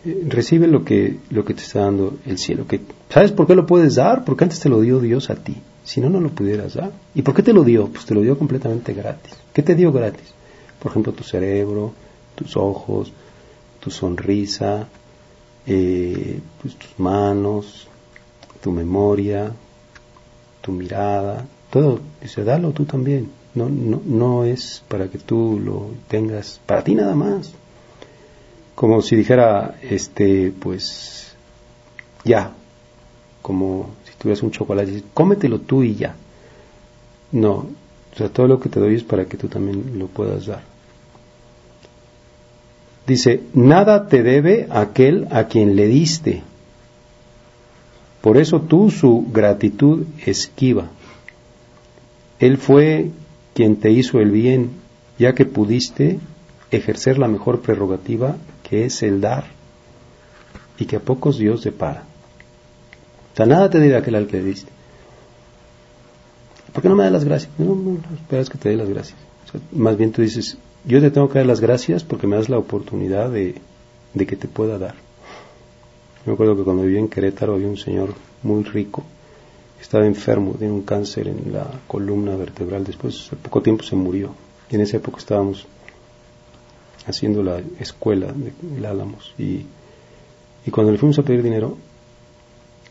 recibe 0.03 0.67
lo 0.67 0.83
que, 0.83 1.17
lo 1.29 1.45
que 1.45 1.53
te 1.53 1.61
está 1.61 1.81
dando 1.81 2.17
el 2.25 2.37
cielo. 2.37 2.65
Que, 2.67 2.81
¿Sabes 3.09 3.31
por 3.31 3.47
qué 3.47 3.55
lo 3.55 3.65
puedes 3.65 3.95
dar? 3.95 4.25
Porque 4.25 4.43
antes 4.43 4.59
te 4.59 4.69
lo 4.69 4.81
dio 4.81 4.99
Dios 4.99 5.29
a 5.29 5.35
ti. 5.35 5.57
Si 5.83 6.01
no, 6.01 6.09
no 6.09 6.19
lo 6.19 6.29
pudieras 6.29 6.75
dar. 6.75 6.91
¿Y 7.13 7.21
por 7.21 7.35
qué 7.35 7.43
te 7.43 7.53
lo 7.53 7.63
dio? 7.63 7.87
Pues 7.87 8.05
te 8.05 8.15
lo 8.15 8.21
dio 8.21 8.37
completamente 8.37 8.93
gratis. 8.93 9.33
¿Qué 9.53 9.63
te 9.63 9.75
dio 9.75 9.91
gratis? 9.91 10.33
Por 10.79 10.91
ejemplo, 10.91 11.13
tu 11.13 11.23
cerebro, 11.23 11.93
tus 12.35 12.57
ojos, 12.57 13.11
tu 13.79 13.91
sonrisa, 13.91 14.87
eh, 15.65 16.39
pues, 16.61 16.75
tus 16.75 16.99
manos, 16.99 17.87
tu 18.61 18.71
memoria, 18.71 19.51
tu 20.61 20.71
mirada, 20.71 21.45
todo. 21.69 21.99
Dice, 22.21 22.43
dalo 22.43 22.71
tú 22.71 22.85
también. 22.85 23.29
No, 23.53 23.69
no, 23.69 24.01
no 24.05 24.45
es 24.45 24.83
para 24.87 25.09
que 25.09 25.17
tú 25.17 25.59
lo 25.63 25.89
tengas 26.07 26.61
para 26.65 26.83
ti 26.83 26.95
nada 26.95 27.15
más. 27.15 27.53
Como 28.75 29.01
si 29.01 29.15
dijera, 29.15 29.75
este, 29.81 30.51
pues, 30.59 31.35
ya, 32.23 32.51
como 33.41 33.89
si 34.05 34.13
tuvieras 34.17 34.43
un 34.43 34.51
chocolate, 34.51 35.03
cómetelo 35.13 35.59
tú 35.59 35.83
y 35.83 35.95
ya. 35.95 36.15
No, 37.31 37.67
o 38.13 38.17
sea, 38.17 38.29
todo 38.29 38.47
lo 38.47 38.59
que 38.59 38.69
te 38.69 38.79
doy 38.79 38.95
es 38.95 39.03
para 39.03 39.25
que 39.25 39.37
tú 39.37 39.47
también 39.47 39.97
lo 39.97 40.07
puedas 40.07 40.45
dar. 40.47 40.63
Dice, 43.07 43.41
nada 43.53 44.07
te 44.07 44.23
debe 44.23 44.67
aquel 44.69 45.27
a 45.31 45.45
quien 45.45 45.75
le 45.75 45.87
diste. 45.87 46.43
Por 48.21 48.37
eso 48.37 48.61
tú 48.61 48.91
su 48.91 49.25
gratitud 49.31 50.05
esquiva. 50.25 50.89
Él 52.39 52.57
fue 52.57 53.09
quien 53.53 53.77
te 53.77 53.91
hizo 53.91 54.19
el 54.19 54.31
bien, 54.31 54.71
ya 55.17 55.33
que 55.33 55.45
pudiste 55.45 56.19
ejercer 56.69 57.17
la 57.17 57.27
mejor 57.27 57.61
prerrogativa 57.61 58.37
que 58.71 58.85
es 58.85 59.03
el 59.03 59.19
dar, 59.19 59.43
y 60.77 60.85
que 60.85 60.95
a 60.95 61.01
pocos 61.01 61.37
Dios 61.37 61.61
depara. 61.61 62.05
O 63.33 63.35
sea, 63.35 63.45
nada 63.45 63.69
te 63.69 63.79
debe 63.79 63.97
aquel 63.97 64.15
al 64.15 64.27
que 64.27 64.37
le 64.37 64.43
diste. 64.45 64.71
¿Por 66.71 66.81
qué 66.81 66.87
no 66.87 66.95
me 66.95 67.03
das 67.03 67.11
las 67.11 67.25
gracias? 67.25 67.51
No, 67.59 67.75
no, 67.75 67.99
esperas 68.15 68.49
que 68.49 68.57
te 68.57 68.69
dé 68.69 68.77
las 68.77 68.87
gracias. 68.87 69.19
más 69.73 69.97
bien 69.97 70.13
tú 70.13 70.21
dices, 70.21 70.57
yo 70.85 71.01
te 71.01 71.11
tengo 71.11 71.27
que 71.27 71.39
dar 71.39 71.47
las 71.47 71.59
gracias 71.59 72.05
porque 72.05 72.27
me 72.27 72.37
das 72.37 72.47
la 72.47 72.57
oportunidad 72.57 73.29
de, 73.29 73.55
que 74.25 74.37
te 74.37 74.47
pueda 74.47 74.77
dar. 74.77 74.95
Me 76.25 76.31
acuerdo 76.31 76.55
que 76.55 76.63
cuando 76.63 76.83
vivía 76.83 76.99
en 76.99 77.09
Querétaro 77.09 77.55
había 77.55 77.67
un 77.67 77.77
señor 77.77 78.13
muy 78.41 78.63
rico, 78.63 79.03
estaba 79.81 80.05
enfermo, 80.05 80.53
de 80.57 80.71
un 80.71 80.83
cáncer 80.83 81.27
en 81.27 81.51
la 81.51 81.69
columna 81.87 82.37
vertebral, 82.37 82.85
después 82.85 83.31
de 83.31 83.35
poco 83.35 83.61
tiempo 83.61 83.83
se 83.83 83.97
murió. 83.97 84.33
Y 84.69 84.75
en 84.75 84.81
esa 84.81 84.95
época 84.95 85.17
estábamos 85.17 85.67
haciendo 87.05 87.43
la 87.43 87.61
escuela 87.79 88.33
de 88.33 88.87
Álamos 88.87 89.33
y, 89.37 89.65
y 90.65 90.71
cuando 90.71 90.91
le 90.91 90.97
fuimos 90.97 91.17
a 91.19 91.23
pedir 91.23 91.43
dinero, 91.43 91.77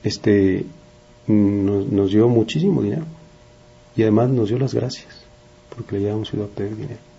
este 0.02 0.64
nos, 1.26 1.86
nos 1.86 2.10
dio 2.10 2.28
muchísimo 2.28 2.82
dinero 2.82 3.04
y 3.96 4.02
además 4.02 4.30
nos 4.30 4.48
dio 4.48 4.58
las 4.58 4.74
gracias 4.74 5.24
porque 5.74 5.98
le 5.98 6.08
habíamos 6.08 6.32
ido 6.32 6.44
a 6.44 6.48
pedir 6.48 6.76
dinero 6.76 7.10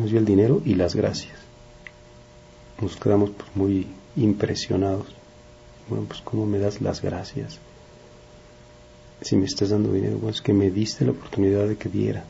nos 0.00 0.10
dio 0.10 0.18
el 0.18 0.24
dinero 0.24 0.62
y 0.64 0.74
las 0.74 0.94
gracias. 0.94 1.38
Nos 2.80 2.96
quedamos 2.96 3.30
pues, 3.30 3.48
muy 3.54 3.86
impresionados. 4.16 5.06
Bueno, 5.88 6.06
pues 6.06 6.20
¿cómo 6.22 6.46
me 6.46 6.58
das 6.58 6.80
las 6.80 7.02
gracias? 7.02 7.58
Si 9.20 9.36
me 9.36 9.44
estás 9.44 9.70
dando 9.70 9.92
dinero, 9.92 10.16
bueno, 10.16 10.30
es 10.30 10.40
que 10.40 10.52
me 10.52 10.70
diste 10.70 11.04
la 11.04 11.10
oportunidad 11.10 11.68
de 11.68 11.76
que 11.76 11.88
diera. 11.88 12.24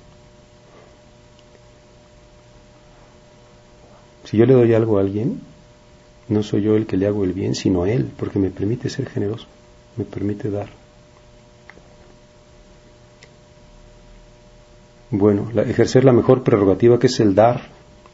Si 4.31 4.37
yo 4.37 4.47
le 4.47 4.55
doy 4.55 4.75
algo 4.75 4.99
a 4.99 5.01
alguien, 5.01 5.41
no 6.29 6.45
soy 6.45 6.63
yo 6.63 6.77
el 6.77 6.87
que 6.87 6.97
le 6.97 7.09
hago 7.09 7.25
el 7.25 7.33
bien, 7.33 7.57
sino 7.57 7.85
él, 7.85 8.09
porque 8.17 8.39
me 8.39 8.51
permite 8.51 8.89
ser 8.89 9.09
generoso, 9.09 9.47
me 9.97 10.05
permite 10.05 10.51
dar. 10.51 10.69
Bueno, 15.11 15.51
ejercer 15.63 16.05
la 16.05 16.13
mejor 16.13 16.45
prerrogativa 16.45 17.01
que 17.01 17.09
es 17.09 17.19
el 17.19 17.35
dar. 17.35 17.63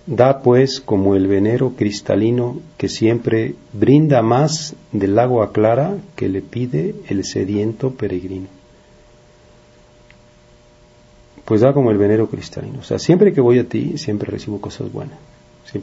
Da 0.07 0.41
pues 0.41 0.81
como 0.81 1.17
el 1.17 1.27
venero 1.27 1.75
cristalino 1.77 2.61
que 2.79 2.89
siempre 2.89 3.55
brinda 3.75 4.23
más 4.23 4.75
del 4.93 5.19
agua 5.19 5.53
clara 5.53 5.99
que 6.15 6.31
le 6.31 6.41
pide 6.41 6.95
el 7.09 7.25
sediento 7.25 7.91
peregrino. 7.91 8.47
Pues 11.45 11.61
da 11.61 11.75
como 11.75 11.91
el 11.91 11.99
venero 11.99 12.29
cristalino. 12.29 12.79
O 12.79 12.85
sea, 12.85 12.99
siempre 12.99 13.35
que 13.35 13.43
voy 13.43 13.59
a 13.59 13.69
ti, 13.69 13.99
siempre 13.99 14.31
recibo 14.31 14.61
cosas 14.63 14.91
buenas. 14.91 15.19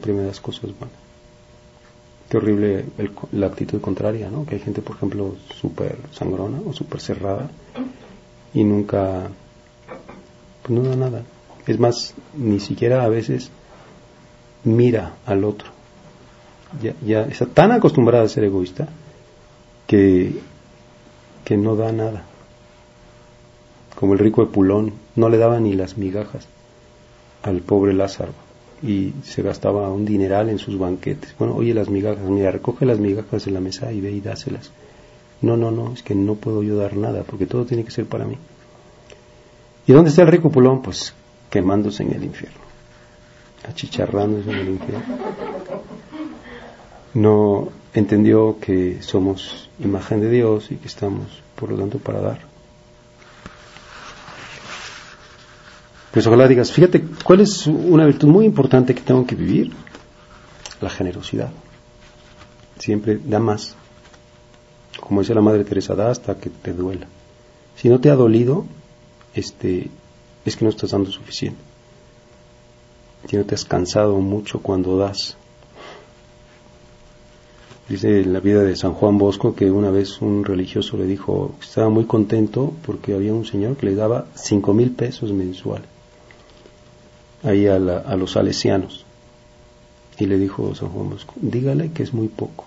Siempre 0.02 0.32
cosas 0.40 0.62
buenas. 0.62 0.98
Qué 2.28 2.36
horrible 2.36 2.84
la 3.30 3.46
actitud 3.46 3.80
contraria, 3.80 4.28
¿no? 4.28 4.44
Que 4.44 4.56
hay 4.56 4.60
gente, 4.60 4.82
por 4.82 4.96
ejemplo, 4.96 5.36
súper 5.54 5.98
sangrona 6.10 6.60
o 6.66 6.72
súper 6.72 7.00
cerrada 7.00 7.48
y 8.52 8.64
nunca 8.64 9.28
pues 10.62 10.76
no 10.76 10.88
da 10.88 10.96
nada. 10.96 11.22
Es 11.68 11.78
más, 11.78 12.14
ni 12.36 12.58
siquiera 12.58 13.04
a 13.04 13.08
veces 13.08 13.52
mira 14.64 15.14
al 15.26 15.44
otro. 15.44 15.68
Ya, 16.82 16.94
ya 17.06 17.22
está 17.22 17.46
tan 17.46 17.70
acostumbrada 17.70 18.24
a 18.24 18.28
ser 18.28 18.42
egoísta 18.42 18.88
que, 19.86 20.40
que 21.44 21.56
no 21.56 21.76
da 21.76 21.92
nada. 21.92 22.24
Como 23.94 24.14
el 24.14 24.18
rico 24.18 24.42
Epulón, 24.42 24.94
no 25.14 25.28
le 25.28 25.38
daba 25.38 25.60
ni 25.60 25.74
las 25.74 25.96
migajas 25.98 26.48
al 27.44 27.60
pobre 27.60 27.92
Lázaro 27.92 28.43
y 28.84 29.14
se 29.22 29.42
gastaba 29.42 29.90
un 29.90 30.04
dineral 30.04 30.50
en 30.50 30.58
sus 30.58 30.78
banquetes. 30.78 31.34
Bueno, 31.38 31.56
oye 31.56 31.72
las 31.72 31.88
migajas, 31.88 32.28
mira, 32.28 32.50
recoge 32.50 32.84
las 32.84 32.98
migajas 32.98 33.46
de 33.46 33.50
la 33.50 33.60
mesa 33.60 33.90
y 33.92 34.00
ve 34.02 34.10
y 34.10 34.20
dáselas. 34.20 34.70
No, 35.40 35.56
no, 35.56 35.70
no, 35.70 35.92
es 35.92 36.02
que 36.02 36.14
no 36.14 36.34
puedo 36.34 36.62
yo 36.62 36.76
dar 36.76 36.94
nada 36.96 37.22
porque 37.22 37.46
todo 37.46 37.64
tiene 37.64 37.84
que 37.84 37.90
ser 37.90 38.04
para 38.04 38.26
mí. 38.26 38.36
¿Y 39.86 39.92
dónde 39.92 40.10
está 40.10 40.22
el 40.22 40.28
rico 40.28 40.50
Pulón? 40.50 40.82
Pues 40.82 41.14
quemándose 41.48 42.02
en 42.02 42.12
el 42.12 42.24
infierno, 42.24 42.60
achicharrándose 43.66 44.50
en 44.50 44.58
el 44.58 44.68
infierno. 44.68 45.16
No 47.14 47.68
entendió 47.94 48.58
que 48.60 49.00
somos 49.00 49.70
imagen 49.78 50.20
de 50.20 50.30
Dios 50.30 50.70
y 50.70 50.76
que 50.76 50.88
estamos, 50.88 51.42
por 51.54 51.70
lo 51.70 51.78
tanto, 51.78 51.98
para 51.98 52.20
dar. 52.20 52.53
Pues 56.14 56.28
ojalá 56.28 56.46
digas, 56.46 56.70
fíjate, 56.70 57.04
¿cuál 57.24 57.40
es 57.40 57.66
una 57.66 58.06
virtud 58.06 58.28
muy 58.28 58.46
importante 58.46 58.94
que 58.94 59.00
tengo 59.00 59.26
que 59.26 59.34
vivir? 59.34 59.72
La 60.80 60.88
generosidad. 60.88 61.50
Siempre 62.78 63.18
da 63.24 63.40
más. 63.40 63.74
Como 65.00 65.22
dice 65.22 65.34
la 65.34 65.40
Madre 65.40 65.64
Teresa, 65.64 65.96
da 65.96 66.12
hasta 66.12 66.38
que 66.38 66.50
te 66.50 66.72
duela. 66.72 67.08
Si 67.74 67.88
no 67.88 68.00
te 68.00 68.10
ha 68.10 68.14
dolido, 68.14 68.64
este, 69.34 69.90
es 70.44 70.54
que 70.54 70.64
no 70.64 70.68
estás 70.68 70.92
dando 70.92 71.10
suficiente. 71.10 71.58
Si 73.28 73.36
no 73.36 73.44
te 73.44 73.56
has 73.56 73.64
cansado 73.64 74.20
mucho 74.20 74.60
cuando 74.60 74.96
das. 74.96 75.36
Dice 77.88 78.20
en 78.20 78.32
la 78.32 78.38
vida 78.38 78.62
de 78.62 78.76
San 78.76 78.92
Juan 78.92 79.18
Bosco 79.18 79.56
que 79.56 79.68
una 79.68 79.90
vez 79.90 80.22
un 80.22 80.44
religioso 80.44 80.96
le 80.96 81.06
dijo 81.06 81.56
que 81.58 81.66
estaba 81.66 81.88
muy 81.88 82.04
contento 82.04 82.72
porque 82.86 83.14
había 83.14 83.34
un 83.34 83.44
señor 83.44 83.76
que 83.76 83.86
le 83.86 83.96
daba 83.96 84.26
cinco 84.36 84.72
mil 84.74 84.92
pesos 84.92 85.32
mensuales 85.32 85.93
ahí 87.44 87.66
a, 87.66 87.76
a 87.76 88.16
los 88.16 88.32
salesianos. 88.32 89.04
Y 90.18 90.26
le 90.26 90.38
dijo 90.38 90.74
San 90.74 90.90
Juan 90.90 91.10
Bosco, 91.10 91.34
dígale 91.36 91.92
que 91.92 92.02
es 92.02 92.12
muy 92.12 92.28
poco, 92.28 92.66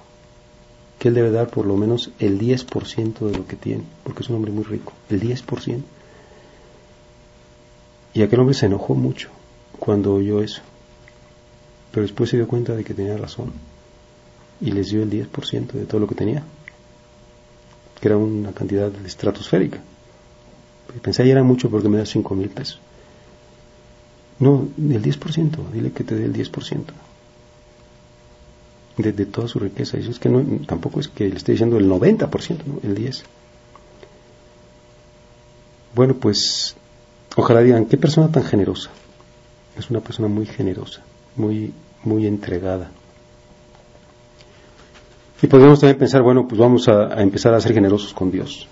que 0.99 1.07
él 1.07 1.13
debe 1.13 1.31
dar 1.31 1.49
por 1.49 1.65
lo 1.65 1.77
menos 1.77 2.11
el 2.19 2.39
10% 2.39 3.19
de 3.19 3.37
lo 3.37 3.47
que 3.47 3.55
tiene, 3.55 3.83
porque 4.03 4.23
es 4.23 4.29
un 4.29 4.37
hombre 4.37 4.51
muy 4.51 4.63
rico, 4.63 4.93
el 5.09 5.21
10%. 5.21 5.81
Y 8.13 8.21
aquel 8.21 8.39
hombre 8.39 8.55
se 8.55 8.65
enojó 8.65 8.95
mucho 8.95 9.29
cuando 9.79 10.13
oyó 10.13 10.41
eso. 10.41 10.61
Pero 11.91 12.01
después 12.01 12.29
se 12.29 12.37
dio 12.37 12.47
cuenta 12.47 12.75
de 12.75 12.83
que 12.83 12.93
tenía 12.93 13.15
razón 13.17 13.53
y 14.59 14.71
les 14.71 14.89
dio 14.89 15.03
el 15.03 15.09
10% 15.09 15.71
de 15.71 15.85
todo 15.85 16.01
lo 16.01 16.07
que 16.07 16.15
tenía, 16.15 16.43
que 17.99 18.07
era 18.07 18.17
una 18.17 18.51
cantidad 18.51 18.93
estratosférica. 19.05 19.79
Pensé, 21.01 21.23
ahí 21.23 21.31
era 21.31 21.43
mucho 21.43 21.69
porque 21.69 21.89
me 21.89 21.97
da 21.97 22.05
5 22.05 22.35
mil 22.35 22.49
pesos. 22.49 22.79
No, 24.39 24.67
el 24.77 25.01
10%, 25.01 25.71
dile 25.71 25.91
que 25.91 26.03
te 26.03 26.15
dé 26.15 26.25
el 26.25 26.33
10%. 26.33 26.83
De, 28.97 29.11
de, 29.11 29.25
toda 29.25 29.47
su 29.47 29.59
riqueza. 29.59 29.97
Eso 29.97 30.11
es 30.11 30.19
que 30.19 30.29
no, 30.29 30.43
tampoco 30.65 30.99
es 30.99 31.07
que 31.07 31.29
le 31.29 31.35
esté 31.35 31.51
diciendo 31.51 31.77
el 31.77 31.87
90%, 31.87 32.65
¿no? 32.65 32.79
el 32.83 32.95
10%. 32.95 33.23
Bueno, 35.93 36.15
pues 36.15 36.75
Ojalá 37.37 37.61
digan, 37.61 37.85
qué 37.85 37.97
persona 37.97 38.31
tan 38.31 38.43
generosa. 38.43 38.89
Es 39.77 39.91
una 39.91 39.99
persona 39.99 40.27
muy 40.27 40.47
generosa, 40.47 41.01
muy, 41.35 41.71
muy 42.03 42.25
entregada. 42.25 42.89
Y 45.39 45.45
podemos 45.45 45.79
también 45.79 45.99
pensar, 45.99 46.23
bueno, 46.23 46.47
pues 46.47 46.59
vamos 46.59 46.87
a, 46.87 47.21
empezar 47.21 47.53
a 47.53 47.61
ser 47.61 47.75
generosos 47.75 48.11
con 48.11 48.31
Dios. 48.31 48.67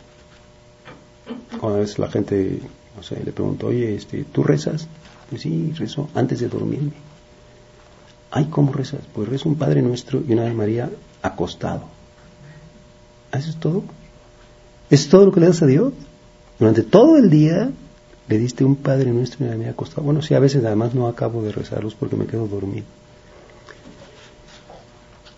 a 1.61 1.67
veces 1.67 1.99
la 1.99 2.09
gente, 2.09 2.59
no 2.97 3.03
sé, 3.03 3.21
le 3.23 3.31
pregunto, 3.31 3.67
oye, 3.67 3.95
este, 3.95 4.23
¿tú 4.23 4.41
rezas? 4.43 4.87
Pues 5.29 5.41
sí, 5.41 5.73
rezo 5.77 6.09
antes 6.13 6.39
de 6.39 6.47
dormirme. 6.47 6.91
Ay, 8.31 8.45
¿cómo 8.49 8.71
rezas? 8.73 9.01
Pues 9.13 9.27
rezo 9.27 9.49
un 9.49 9.55
Padre 9.55 9.81
Nuestro 9.81 10.21
y 10.27 10.33
una 10.33 10.43
Ave 10.43 10.53
María 10.53 10.89
acostado. 11.21 11.83
¿Eso 13.31 13.49
es 13.49 13.57
todo? 13.57 13.83
¿Es 14.89 15.09
todo 15.09 15.25
lo 15.25 15.31
que 15.31 15.39
le 15.39 15.47
das 15.47 15.61
a 15.61 15.65
Dios? 15.65 15.93
Durante 16.59 16.83
todo 16.83 17.17
el 17.17 17.29
día 17.29 17.71
le 18.27 18.37
diste 18.37 18.63
un 18.63 18.75
Padre 18.75 19.11
Nuestro 19.11 19.39
y 19.39 19.43
una 19.43 19.53
Ave 19.53 19.57
María 19.59 19.71
acostado. 19.71 20.03
Bueno, 20.03 20.21
sí, 20.21 20.33
a 20.33 20.39
veces 20.39 20.63
además 20.63 20.93
no 20.93 21.07
acabo 21.07 21.41
de 21.41 21.51
rezarlos 21.51 21.95
porque 21.95 22.15
me 22.15 22.27
quedo 22.27 22.47
dormido. 22.47 22.85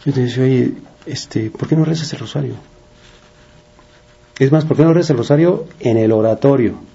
Yo 0.06 0.14
te 0.14 0.22
decía, 0.22 0.44
oye, 0.44 0.74
este, 1.06 1.50
¿por 1.50 1.68
qué 1.68 1.76
no 1.76 1.86
rezas 1.86 2.12
el 2.14 2.20
rosario? 2.20 2.56
Es 4.40 4.52
más, 4.52 4.66
¿por 4.66 4.78
qué 4.78 4.84
no 4.84 4.94
rezas 4.94 5.12
el 5.12 5.18
rosario 5.18 5.66
en 5.80 5.98
el 5.98 6.12
oratorio? 6.12 6.87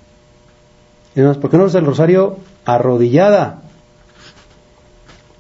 Es 1.15 1.25
más, 1.25 1.37
¿por 1.37 1.51
qué 1.51 1.57
no 1.57 1.65
rezas 1.65 1.81
el 1.81 1.87
rosario 1.87 2.39
arrodillada? 2.65 3.63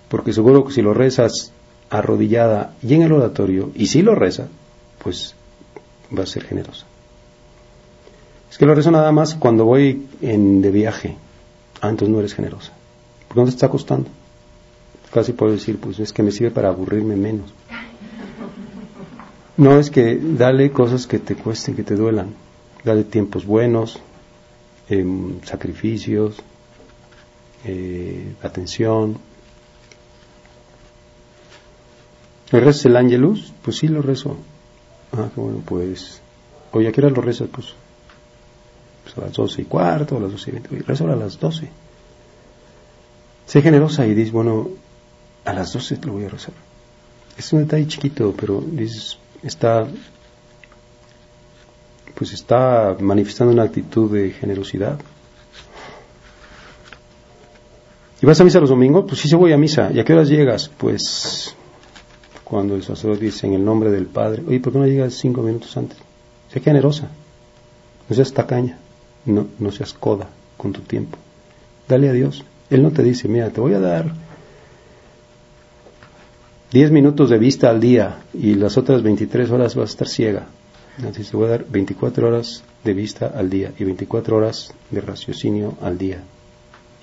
Porque 0.08 0.32
seguro 0.32 0.64
que 0.64 0.72
si 0.72 0.82
lo 0.82 0.92
rezas 0.92 1.52
arrodillada 1.88 2.74
y 2.82 2.94
en 2.94 3.02
el 3.02 3.12
oratorio, 3.12 3.70
y 3.74 3.86
si 3.86 4.02
lo 4.02 4.14
reza, 4.14 4.48
pues 5.02 5.34
va 6.16 6.24
a 6.24 6.26
ser 6.26 6.44
generosa. 6.44 6.86
Es 8.50 8.58
que 8.58 8.66
lo 8.66 8.74
rezo 8.74 8.90
nada 8.90 9.12
más 9.12 9.34
cuando 9.34 9.64
voy 9.64 10.06
en, 10.20 10.60
de 10.60 10.70
viaje. 10.70 11.16
Ah, 11.80 11.88
entonces 11.88 12.12
no 12.12 12.18
eres 12.18 12.34
generosa. 12.34 12.72
Porque 13.26 13.40
no 13.40 13.46
te 13.46 13.52
está 13.52 13.68
costando. 13.70 14.10
Casi 15.12 15.32
puedo 15.32 15.52
decir, 15.52 15.78
pues 15.78 15.98
es 16.00 16.12
que 16.12 16.22
me 16.22 16.30
sirve 16.30 16.50
para 16.50 16.68
aburrirme 16.68 17.16
menos. 17.16 17.52
No 19.56 19.78
es 19.78 19.90
que 19.90 20.18
dale 20.20 20.70
cosas 20.70 21.06
que 21.06 21.18
te 21.18 21.34
cuesten, 21.34 21.74
que 21.74 21.82
te 21.82 21.96
duelan. 21.96 22.34
Dale 22.84 23.04
tiempos 23.04 23.46
buenos, 23.46 24.00
em, 24.92 25.40
sacrificios, 25.42 26.36
eh, 27.64 28.34
atención. 28.42 29.18
¿Le 32.50 32.60
rezas 32.60 32.86
el 32.86 32.96
ángelus? 32.96 33.52
Pues 33.62 33.78
sí, 33.78 33.88
lo 33.88 34.02
rezo. 34.02 34.36
Ah, 35.12 35.30
qué 35.34 35.40
bueno, 35.40 35.62
pues. 35.64 36.20
Oye, 36.72 36.88
¿a 36.88 36.92
qué 36.92 37.00
hora 37.00 37.10
lo 37.10 37.22
rezas? 37.22 37.48
Pues, 37.50 37.74
pues, 39.02 39.16
a 39.16 39.22
las 39.22 39.32
doce 39.32 39.62
y 39.62 39.64
cuarto, 39.64 40.16
a 40.16 40.20
las 40.20 40.32
doce 40.32 40.50
y 40.50 40.52
veinte. 40.52 40.68
Oye, 40.74 40.82
rezo 40.82 41.10
a 41.10 41.16
las 41.16 41.38
doce. 41.38 41.70
Sé 43.46 43.62
generosa 43.62 44.06
y 44.06 44.14
dices, 44.14 44.32
bueno, 44.32 44.68
a 45.44 45.52
las 45.52 45.72
doce 45.72 45.98
lo 46.04 46.12
voy 46.12 46.24
a 46.24 46.28
rezar. 46.28 46.54
Es 47.36 47.52
un 47.52 47.60
detalle 47.60 47.86
chiquito, 47.86 48.34
pero 48.38 48.60
dices, 48.60 49.18
está 49.42 49.86
pues 52.14 52.32
está 52.32 52.96
manifestando 53.00 53.52
una 53.52 53.64
actitud 53.64 54.10
de 54.12 54.30
generosidad. 54.30 54.98
¿Y 58.20 58.26
vas 58.26 58.40
a 58.40 58.44
misa 58.44 58.60
los 58.60 58.70
domingos? 58.70 59.04
Pues 59.08 59.20
sí, 59.20 59.28
se 59.28 59.36
voy 59.36 59.52
a 59.52 59.58
misa. 59.58 59.90
¿Y 59.92 59.98
a 59.98 60.04
qué 60.04 60.12
horas 60.12 60.28
llegas? 60.28 60.68
Pues 60.68 61.56
cuando 62.44 62.76
el 62.76 62.82
sacerdote 62.82 63.24
dice 63.24 63.46
en 63.46 63.54
el 63.54 63.64
nombre 63.64 63.90
del 63.90 64.06
Padre, 64.06 64.42
oye, 64.46 64.60
¿por 64.60 64.72
qué 64.72 64.78
no 64.78 64.86
llegas 64.86 65.14
cinco 65.14 65.42
minutos 65.42 65.76
antes? 65.76 65.98
Sé 66.52 66.60
generosa, 66.60 67.08
no 68.08 68.14
seas 68.14 68.32
tacaña, 68.32 68.78
no, 69.24 69.46
no 69.58 69.72
seas 69.72 69.92
coda 69.94 70.28
con 70.56 70.72
tu 70.72 70.82
tiempo. 70.82 71.18
Dale 71.88 72.08
a 72.08 72.12
Dios. 72.12 72.44
Él 72.70 72.82
no 72.82 72.90
te 72.90 73.02
dice, 73.02 73.26
mira, 73.26 73.50
te 73.50 73.60
voy 73.60 73.74
a 73.74 73.80
dar 73.80 74.12
10 76.72 76.90
minutos 76.90 77.28
de 77.28 77.38
vista 77.38 77.68
al 77.68 77.80
día 77.80 78.20
y 78.32 78.54
las 78.54 78.78
otras 78.78 79.02
23 79.02 79.50
horas 79.50 79.74
vas 79.74 79.90
a 79.90 79.92
estar 79.92 80.08
ciega. 80.08 80.46
Entonces 81.02 81.32
te 81.32 81.36
voy 81.36 81.46
a 81.46 81.50
dar 81.50 81.64
24 81.64 82.28
horas 82.28 82.62
de 82.84 82.94
vista 82.94 83.26
al 83.26 83.50
día 83.50 83.72
y 83.76 83.82
24 83.82 84.36
horas 84.36 84.72
de 84.88 85.00
raciocinio 85.00 85.76
al 85.82 85.98
día. 85.98 86.22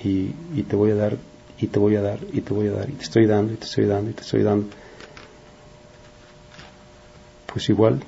Y, 0.01 0.31
y, 0.55 0.63
te 0.63 0.77
voy 0.77 0.91
a 0.91 0.95
dar, 0.95 1.17
y 1.59 1.67
te 1.67 1.79
voy 1.79 1.97
a 1.97 2.01
dar, 2.01 2.19
y 2.31 2.39
te 2.39 2.53
voy 2.53 2.67
a 2.67 2.71
dar, 2.71 2.89
y 2.89 2.93
te 2.93 3.03
estoy 3.03 3.25
dando, 3.25 3.51
y 3.51 3.57
te 3.57 3.65
estoy 3.65 3.85
dando, 3.87 4.09
y 4.09 4.13
te 4.13 4.21
estoy 4.21 4.43
dando. 4.43 4.67
Pues 7.51 7.67
igual, 7.67 7.99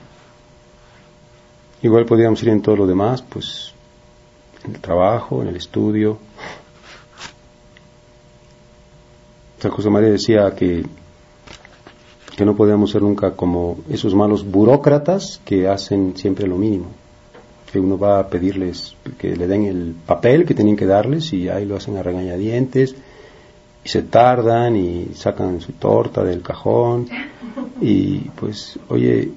igual 1.81 2.05
podríamos 2.05 2.41
ir 2.41 2.49
en 2.49 2.61
todo 2.61 2.77
lo 2.77 2.87
demás, 2.87 3.21
pues 3.21 3.73
en 4.63 4.75
el 4.75 4.79
trabajo, 4.79 5.41
en 5.41 5.49
el 5.49 5.57
estudio. 5.57 6.19
San 9.59 9.71
José 9.71 9.89
María 9.89 10.09
decía 10.09 10.55
que 10.55 10.85
que 12.35 12.45
no 12.45 12.55
podíamos 12.55 12.91
ser 12.91 13.01
nunca 13.01 13.31
como 13.31 13.77
esos 13.89 14.15
malos 14.15 14.49
burócratas 14.49 15.41
que 15.43 15.67
hacen 15.67 16.15
siempre 16.15 16.47
lo 16.47 16.57
mínimo, 16.57 16.87
que 17.71 17.79
uno 17.79 17.97
va 17.97 18.19
a 18.19 18.27
pedirles 18.27 18.95
que 19.17 19.35
le 19.35 19.47
den 19.47 19.65
el 19.65 19.95
papel 20.05 20.45
que 20.45 20.53
tienen 20.53 20.75
que 20.75 20.85
darles 20.85 21.33
y 21.33 21.49
ahí 21.49 21.65
lo 21.65 21.75
hacen 21.75 21.97
a 21.97 22.03
regañadientes 22.03 22.95
y 23.83 23.89
se 23.89 24.03
tardan 24.03 24.75
y 24.75 25.09
sacan 25.15 25.59
su 25.59 25.73
torta 25.73 26.23
del 26.23 26.41
cajón. 26.41 27.07
Y 27.81 28.19
pues 28.29 28.79
oye 28.89 29.31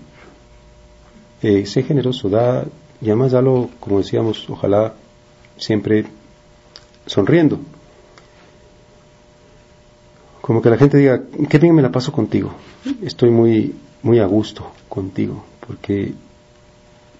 eh, 1.43 1.67
sé 1.67 1.83
generoso 1.83 2.29
da 2.29 2.65
y 3.01 3.07
además 3.07 3.33
dalo 3.33 3.71
como 3.81 3.99
decíamos 3.99 4.49
ojalá 4.49 4.95
siempre 5.57 6.07
sonriendo 7.07 7.59
como 10.45 10.61
que 10.61 10.69
la 10.69 10.77
gente 10.77 10.99
diga, 10.99 11.23
qué 11.49 11.57
bien 11.57 11.75
me 11.75 11.81
la 11.81 11.91
paso 11.91 12.13
contigo, 12.13 12.53
estoy 13.01 13.31
muy, 13.31 13.75
muy 14.03 14.19
a 14.19 14.27
gusto 14.27 14.73
contigo, 14.91 15.43
porque, 15.67 16.13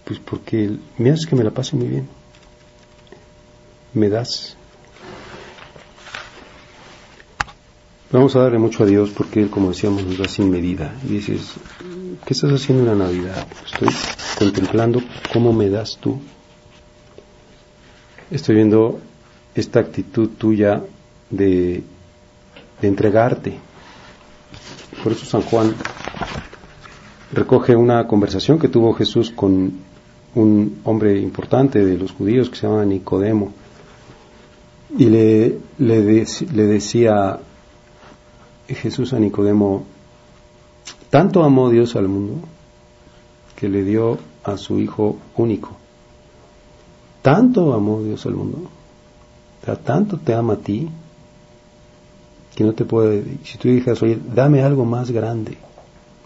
pues 0.05 0.19
porque 0.19 0.77
me 0.99 1.11
haces 1.11 1.25
que 1.25 1.35
me 1.35 1.43
la 1.43 1.51
pase 1.51 1.75
muy 1.75 1.87
bien, 1.87 2.07
me 3.95 4.11
das. 4.11 4.59
Vamos 8.13 8.37
a 8.37 8.41
darle 8.41 8.59
mucho 8.59 8.83
a 8.83 8.87
Dios 8.87 9.09
porque 9.17 9.41
Él, 9.41 9.49
como 9.49 9.71
decíamos, 9.71 10.05
nos 10.05 10.19
da 10.19 10.29
sin 10.29 10.51
medida. 10.51 10.95
Y 11.09 11.15
dices, 11.15 11.55
¿qué 12.27 12.35
estás 12.35 12.53
haciendo 12.53 12.83
en 12.83 12.99
la 12.99 13.07
Navidad? 13.07 13.47
Estoy 13.65 13.89
contemplando 14.39 15.01
cómo 15.33 15.55
me 15.55 15.71
das 15.71 15.97
tú. 15.99 16.21
Estoy 18.31 18.57
viendo 18.57 19.01
esta 19.55 19.81
actitud 19.81 20.29
tuya 20.37 20.83
de 21.31 21.83
de 22.81 22.89
entregarte. 22.89 23.59
Por 25.03 25.13
eso 25.13 25.25
San 25.27 25.43
Juan 25.43 25.75
recoge 27.33 27.75
una 27.77 28.07
conversación 28.07 28.59
que 28.59 28.69
tuvo 28.69 28.95
Jesús 28.95 29.31
con 29.31 29.73
un 30.35 30.81
hombre 30.85 31.21
importante 31.21 31.85
de 31.85 31.97
los 31.97 32.13
judíos 32.13 32.51
que 32.51 32.57
se 32.57 32.67
llama 32.67 32.85
Nicodemo 32.85 33.53
y 34.97 35.07
le, 35.07 35.59
le, 35.79 36.03
decía 36.03 37.41
Jesús 38.69 39.13
a 39.13 39.19
Nicodemo, 39.19 39.85
tanto 41.11 41.43
amó 41.43 41.71
Dios 41.71 41.97
al 41.97 42.09
mundo 42.09 42.47
que 43.57 43.69
le 43.69 43.83
dio 43.83 44.19
a 44.45 44.57
su 44.57 44.79
Hijo 44.79 45.17
único. 45.37 45.71
Tanto 47.23 47.73
amó 47.73 48.03
Dios 48.03 48.27
al 48.27 48.35
mundo, 48.35 48.59
tanto 49.85 50.19
te 50.19 50.35
ama 50.35 50.55
a 50.55 50.59
ti, 50.59 50.89
que 52.55 52.65
no 52.65 52.73
te 52.73 52.85
puede, 52.85 53.25
si 53.45 53.59
tú 53.59 53.69
dijeras, 53.69 54.03
oye, 54.03 54.19
dame 54.35 54.63
algo 54.63 54.85
más 54.85 55.11
grande, 55.11 55.57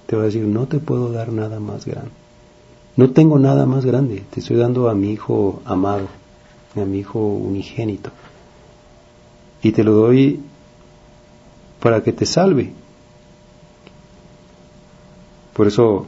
te 0.07 0.17
va 0.17 0.23
a 0.23 0.27
decir, 0.27 0.45
no 0.45 0.67
te 0.67 0.79
puedo 0.79 1.11
dar 1.11 1.33
nada 1.33 1.59
más 1.61 1.87
grande. 1.87 2.11
No 2.97 3.11
tengo 3.11 3.38
nada 3.38 3.64
más 3.64 3.85
grande, 3.85 4.25
te 4.31 4.41
estoy 4.41 4.57
dando 4.57 4.88
a 4.88 4.95
mi 4.95 5.12
hijo 5.12 5.62
amado, 5.64 6.09
a 6.75 6.85
mi 6.85 6.99
hijo 6.99 7.21
unigénito. 7.21 8.11
Y 9.62 9.73
te 9.73 9.85
lo 9.85 9.93
doy 9.93 10.41
para 11.81 12.03
que 12.03 12.12
te 12.12 12.27
salve. 12.27 12.73
Por 15.55 15.67
eso, 15.67 16.07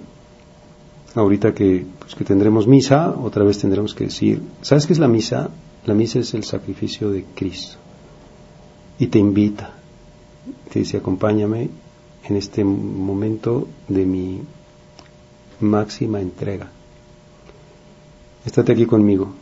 ahorita 1.15 1.55
que, 1.55 1.87
pues, 1.99 2.15
que 2.15 2.25
tendremos 2.25 2.67
misa, 2.67 3.11
otra 3.11 3.45
vez 3.45 3.59
tendremos 3.59 3.95
que 3.95 4.05
decir, 4.05 4.43
¿sabes 4.63 4.87
qué 4.87 4.93
es 4.93 4.99
la 4.99 5.09
misa? 5.09 5.51
La 5.87 5.95
misa 5.95 6.19
es 6.19 6.35
el 6.35 6.45
sacrificio 6.45 7.11
de 7.11 7.25
Cristo. 7.35 7.77
Y 8.99 9.07
te 9.07 9.19
invita, 9.19 9.80
te 10.71 10.79
dice, 10.79 10.97
acompáñame 10.99 11.71
en 12.25 12.37
este 12.37 12.65
momento 12.65 13.69
de 13.89 14.05
mi 14.07 14.43
máxima 15.61 16.21
entrega. 16.21 16.71
Estate 18.45 18.73
aquí 18.73 18.87
conmigo. 18.87 19.33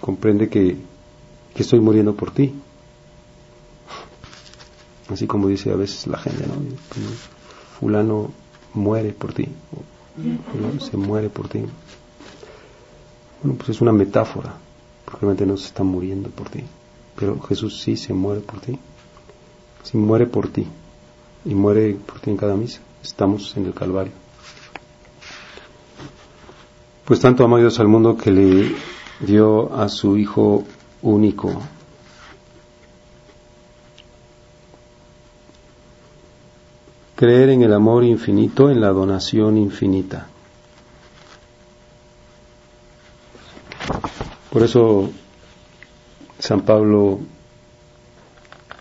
Comprende 0.00 0.48
que, 0.48 0.76
que 1.54 1.62
estoy 1.62 1.80
muriendo 1.80 2.14
por 2.14 2.30
ti. 2.32 2.54
Así 5.08 5.26
como 5.26 5.48
dice 5.48 5.70
a 5.70 5.76
veces 5.76 6.06
la 6.06 6.18
gente, 6.18 6.46
¿no? 6.46 6.54
Fulano 7.78 8.30
muere 8.74 9.12
por 9.12 9.34
ti. 9.34 9.48
Fulano 10.52 10.80
se 10.80 10.96
muere 10.96 11.28
por 11.28 11.48
ti. 11.48 11.60
Bueno, 13.42 13.58
pues 13.58 13.70
es 13.70 13.80
una 13.80 13.92
metáfora, 13.92 14.54
porque 15.04 15.20
realmente 15.20 15.44
no 15.44 15.56
se 15.56 15.66
está 15.66 15.82
muriendo 15.82 16.30
por 16.30 16.48
ti. 16.48 16.64
Pero 17.16 17.40
Jesús 17.42 17.80
sí 17.80 17.96
se 17.96 18.14
muere 18.14 18.40
por 18.40 18.60
ti 18.60 18.78
si 19.82 19.96
muere 19.96 20.26
por 20.26 20.48
ti 20.48 20.66
y 21.44 21.54
muere 21.54 21.94
por 21.94 22.20
ti 22.20 22.30
en 22.30 22.36
cada 22.36 22.54
misa, 22.54 22.80
estamos 23.02 23.56
en 23.56 23.66
el 23.66 23.74
Calvario. 23.74 24.12
Pues 27.04 27.20
tanto 27.20 27.44
amó 27.44 27.58
Dios 27.58 27.80
al 27.80 27.88
mundo 27.88 28.16
que 28.16 28.30
le 28.30 28.74
dio 29.20 29.74
a 29.74 29.88
su 29.88 30.16
Hijo 30.16 30.64
único. 31.02 31.60
Creer 37.16 37.50
en 37.50 37.62
el 37.62 37.72
amor 37.72 38.04
infinito, 38.04 38.70
en 38.70 38.80
la 38.80 38.88
donación 38.88 39.58
infinita. 39.58 40.28
Por 44.50 44.62
eso 44.62 45.10
San 46.38 46.62
Pablo 46.62 47.20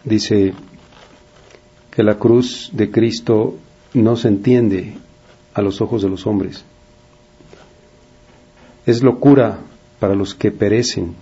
dice 0.04 0.54
que 1.92 2.04
la 2.04 2.18
cruz 2.18 2.70
de 2.74 2.90
Cristo 2.90 3.58
no 3.94 4.16
se 4.16 4.30
entiende 4.30 4.96
a 5.54 5.62
los 5.62 5.82
ojos 5.82 6.02
de 6.02 6.10
los 6.10 6.26
hombres. 6.26 6.64
Es 8.86 9.04
locura 9.04 9.60
para 10.00 10.16
los 10.16 10.34
que 10.34 10.52
perecen 10.52 11.14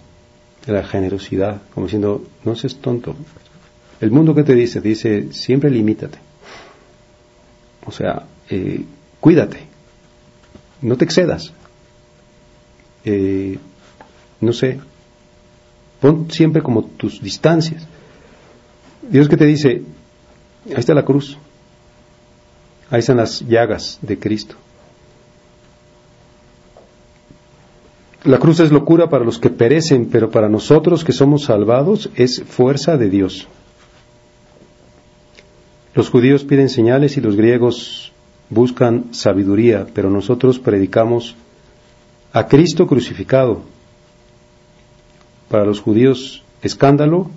de 0.65 0.73
la 0.73 0.83
generosidad, 0.83 1.61
como 1.73 1.87
diciendo, 1.87 2.23
no 2.45 2.55
seas 2.55 2.75
tonto. 2.75 3.15
El 3.99 4.11
mundo 4.11 4.35
que 4.35 4.43
te 4.43 4.55
dice, 4.55 4.79
dice, 4.79 5.33
siempre 5.33 5.69
limítate. 5.69 6.19
O 7.85 7.91
sea, 7.91 8.27
eh, 8.49 8.85
cuídate, 9.19 9.59
no 10.81 10.95
te 10.95 11.05
excedas. 11.05 11.51
Eh, 13.03 13.57
no 14.41 14.53
sé, 14.53 14.79
pon 15.99 16.29
siempre 16.31 16.61
como 16.61 16.83
tus 16.83 17.21
distancias. 17.21 17.85
Dios 19.09 19.27
que 19.27 19.37
te 19.37 19.45
dice, 19.45 19.81
ahí 20.69 20.79
está 20.79 20.93
la 20.93 21.05
cruz, 21.05 21.37
ahí 22.89 22.99
están 22.99 23.17
las 23.17 23.41
llagas 23.41 23.99
de 24.01 24.17
Cristo. 24.17 24.55
La 28.23 28.37
cruz 28.37 28.59
es 28.59 28.71
locura 28.71 29.09
para 29.09 29.23
los 29.23 29.39
que 29.39 29.49
perecen, 29.49 30.09
pero 30.11 30.29
para 30.29 30.49
nosotros 30.49 31.05
que 31.05 31.13
somos 31.13 31.45
salvados 31.45 32.09
es 32.15 32.43
fuerza 32.43 32.97
de 32.97 33.09
Dios. 33.09 33.47
Los 35.95 36.09
judíos 36.09 36.43
piden 36.43 36.69
señales 36.69 37.15
y 37.15 37.21
los 37.21 37.35
griegos 37.35 38.11
buscan 38.49 39.13
sabiduría, 39.13 39.87
pero 39.93 40.09
nosotros 40.09 40.59
predicamos 40.59 41.35
a 42.33 42.47
Cristo 42.47 42.87
crucificado. 42.87 43.61
Para 45.49 45.65
los 45.65 45.79
judíos 45.79 46.43
escándalo, 46.61 47.29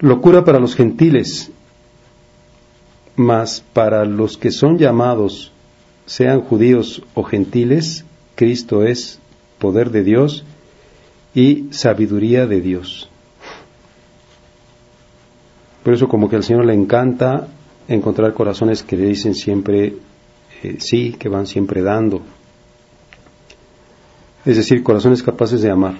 locura 0.00 0.44
para 0.44 0.58
los 0.58 0.74
gentiles, 0.74 1.50
mas 3.18 3.64
para 3.72 4.04
los 4.04 4.38
que 4.38 4.50
son 4.50 4.78
llamados, 4.78 5.52
sean 6.06 6.40
judíos 6.40 7.02
o 7.14 7.24
gentiles, 7.24 8.04
Cristo 8.36 8.84
es 8.84 9.18
poder 9.58 9.90
de 9.90 10.04
Dios 10.04 10.44
y 11.34 11.66
sabiduría 11.70 12.46
de 12.46 12.60
Dios. 12.60 13.10
Por 15.82 15.94
eso 15.94 16.08
como 16.08 16.30
que 16.30 16.36
al 16.36 16.44
Señor 16.44 16.64
le 16.64 16.74
encanta 16.74 17.48
encontrar 17.88 18.34
corazones 18.34 18.82
que 18.82 18.96
le 18.96 19.06
dicen 19.06 19.34
siempre 19.34 19.96
eh, 20.62 20.76
sí, 20.78 21.14
que 21.18 21.28
van 21.28 21.46
siempre 21.46 21.82
dando. 21.82 22.22
Es 24.44 24.56
decir, 24.56 24.82
corazones 24.82 25.22
capaces 25.22 25.60
de 25.60 25.70
amar. 25.70 25.96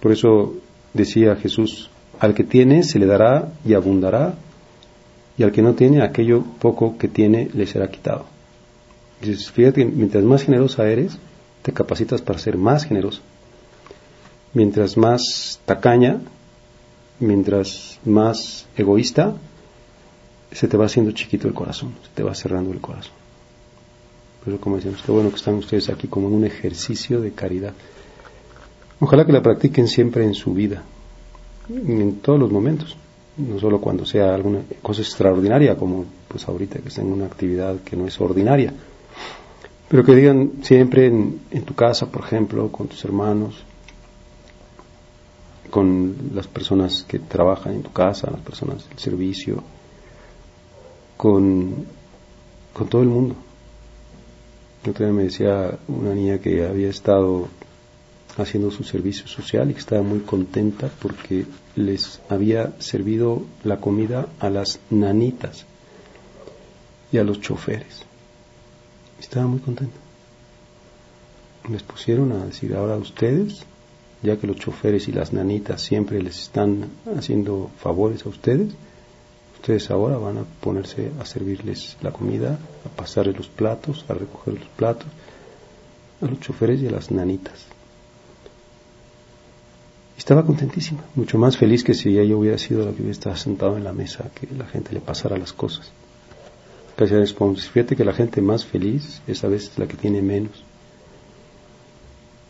Por 0.00 0.12
eso 0.12 0.54
decía 0.92 1.36
Jesús, 1.36 1.90
al 2.18 2.34
que 2.34 2.44
tiene 2.44 2.82
se 2.82 2.98
le 2.98 3.06
dará 3.06 3.52
y 3.64 3.74
abundará, 3.74 4.34
y 5.42 5.44
al 5.44 5.50
que 5.50 5.60
no 5.60 5.74
tiene, 5.74 6.02
aquello 6.02 6.44
poco 6.60 6.96
que 6.96 7.08
tiene 7.08 7.50
le 7.52 7.66
será 7.66 7.90
quitado. 7.90 8.26
Dices, 9.20 9.50
fíjate, 9.50 9.84
mientras 9.84 10.22
más 10.22 10.44
generosa 10.44 10.88
eres, 10.88 11.18
te 11.62 11.72
capacitas 11.72 12.22
para 12.22 12.38
ser 12.38 12.56
más 12.56 12.84
generoso. 12.84 13.22
Mientras 14.54 14.96
más 14.96 15.58
tacaña, 15.64 16.20
mientras 17.18 17.98
más 18.04 18.68
egoísta, 18.76 19.34
se 20.52 20.68
te 20.68 20.76
va 20.76 20.86
haciendo 20.86 21.10
chiquito 21.10 21.48
el 21.48 21.54
corazón, 21.54 21.94
se 22.04 22.10
te 22.14 22.22
va 22.22 22.36
cerrando 22.36 22.70
el 22.70 22.80
corazón. 22.80 23.14
Pero 24.44 24.60
como 24.60 24.76
decimos, 24.76 25.02
qué 25.04 25.10
bueno 25.10 25.30
que 25.30 25.36
están 25.36 25.54
ustedes 25.54 25.88
aquí 25.88 26.06
como 26.06 26.28
en 26.28 26.34
un 26.34 26.44
ejercicio 26.44 27.20
de 27.20 27.32
caridad. 27.32 27.72
Ojalá 29.00 29.26
que 29.26 29.32
la 29.32 29.42
practiquen 29.42 29.88
siempre 29.88 30.24
en 30.24 30.34
su 30.34 30.54
vida, 30.54 30.84
en 31.68 32.20
todos 32.20 32.38
los 32.38 32.52
momentos, 32.52 32.96
no 33.48 33.58
solo 33.58 33.80
cuando 33.80 34.04
sea 34.04 34.34
alguna 34.34 34.60
cosa 34.82 35.02
extraordinaria, 35.02 35.76
como 35.76 36.04
pues 36.28 36.46
ahorita 36.48 36.78
que 36.78 36.88
estén 36.88 37.06
en 37.06 37.12
una 37.12 37.26
actividad 37.26 37.80
que 37.80 37.96
no 37.96 38.06
es 38.06 38.20
ordinaria, 38.20 38.72
pero 39.88 40.04
que 40.04 40.14
digan 40.14 40.52
siempre 40.62 41.06
en, 41.06 41.64
tu 41.64 41.74
casa, 41.74 42.06
por 42.06 42.24
ejemplo, 42.24 42.70
con 42.72 42.88
tus 42.88 43.04
hermanos, 43.04 43.62
con 45.70 46.30
las 46.34 46.46
personas 46.46 47.02
que 47.02 47.18
trabajan 47.18 47.74
en 47.74 47.82
tu 47.82 47.92
casa, 47.92 48.30
las 48.30 48.40
personas 48.40 48.88
del 48.88 48.98
servicio, 48.98 49.62
con, 51.16 51.84
con 52.72 52.88
todo 52.88 53.02
el 53.02 53.08
mundo. 53.08 53.34
Otra 54.88 55.12
me 55.12 55.24
decía 55.24 55.78
una 55.88 56.14
niña 56.14 56.38
que 56.38 56.66
había 56.66 56.88
estado 56.88 57.48
haciendo 58.36 58.70
su 58.70 58.84
servicio 58.84 59.26
social 59.26 59.70
y 59.70 59.74
que 59.74 59.80
estaba 59.80 60.02
muy 60.02 60.20
contenta 60.20 60.90
porque 61.00 61.44
les 61.76 62.20
había 62.28 62.72
servido 62.78 63.44
la 63.64 63.78
comida 63.78 64.28
a 64.40 64.50
las 64.50 64.80
nanitas 64.90 65.64
y 67.10 67.18
a 67.18 67.24
los 67.24 67.40
choferes. 67.40 68.04
Estaba 69.20 69.46
muy 69.46 69.60
contento. 69.60 69.96
Les 71.70 71.82
pusieron 71.82 72.32
a 72.32 72.46
decir, 72.46 72.74
ahora 72.74 72.96
ustedes, 72.96 73.64
ya 74.22 74.36
que 74.36 74.46
los 74.46 74.56
choferes 74.56 75.06
y 75.08 75.12
las 75.12 75.32
nanitas 75.32 75.82
siempre 75.82 76.20
les 76.20 76.40
están 76.40 76.88
haciendo 77.16 77.70
favores 77.78 78.26
a 78.26 78.30
ustedes, 78.30 78.72
ustedes 79.56 79.90
ahora 79.90 80.16
van 80.16 80.38
a 80.38 80.44
ponerse 80.60 81.12
a 81.20 81.24
servirles 81.24 81.96
la 82.02 82.10
comida, 82.10 82.58
a 82.84 82.88
pasarles 82.88 83.36
los 83.36 83.48
platos, 83.48 84.04
a 84.08 84.14
recoger 84.14 84.54
los 84.54 84.68
platos, 84.70 85.06
a 86.20 86.26
los 86.26 86.40
choferes 86.40 86.80
y 86.80 86.88
a 86.88 86.90
las 86.90 87.12
nanitas. 87.12 87.66
Estaba 90.16 90.44
contentísima, 90.44 91.02
mucho 91.14 91.38
más 91.38 91.56
feliz 91.56 91.82
que 91.82 91.94
si 91.94 92.18
ella 92.18 92.36
hubiera 92.36 92.58
sido 92.58 92.84
la 92.84 92.92
que 92.92 93.02
hubiera 93.02 93.12
estado 93.12 93.36
sentado 93.36 93.76
en 93.76 93.84
la 93.84 93.92
mesa, 93.92 94.30
que 94.34 94.46
la 94.54 94.66
gente 94.66 94.92
le 94.92 95.00
pasara 95.00 95.38
las 95.38 95.52
cosas. 95.52 95.90
Casi 96.96 97.14
fíjate 97.72 97.96
que 97.96 98.04
la 98.04 98.12
gente 98.12 98.40
más 98.40 98.64
feliz 98.64 99.22
es 99.26 99.42
a 99.44 99.48
veces 99.48 99.78
la 99.78 99.86
que 99.86 99.96
tiene 99.96 100.20
menos. 100.20 100.62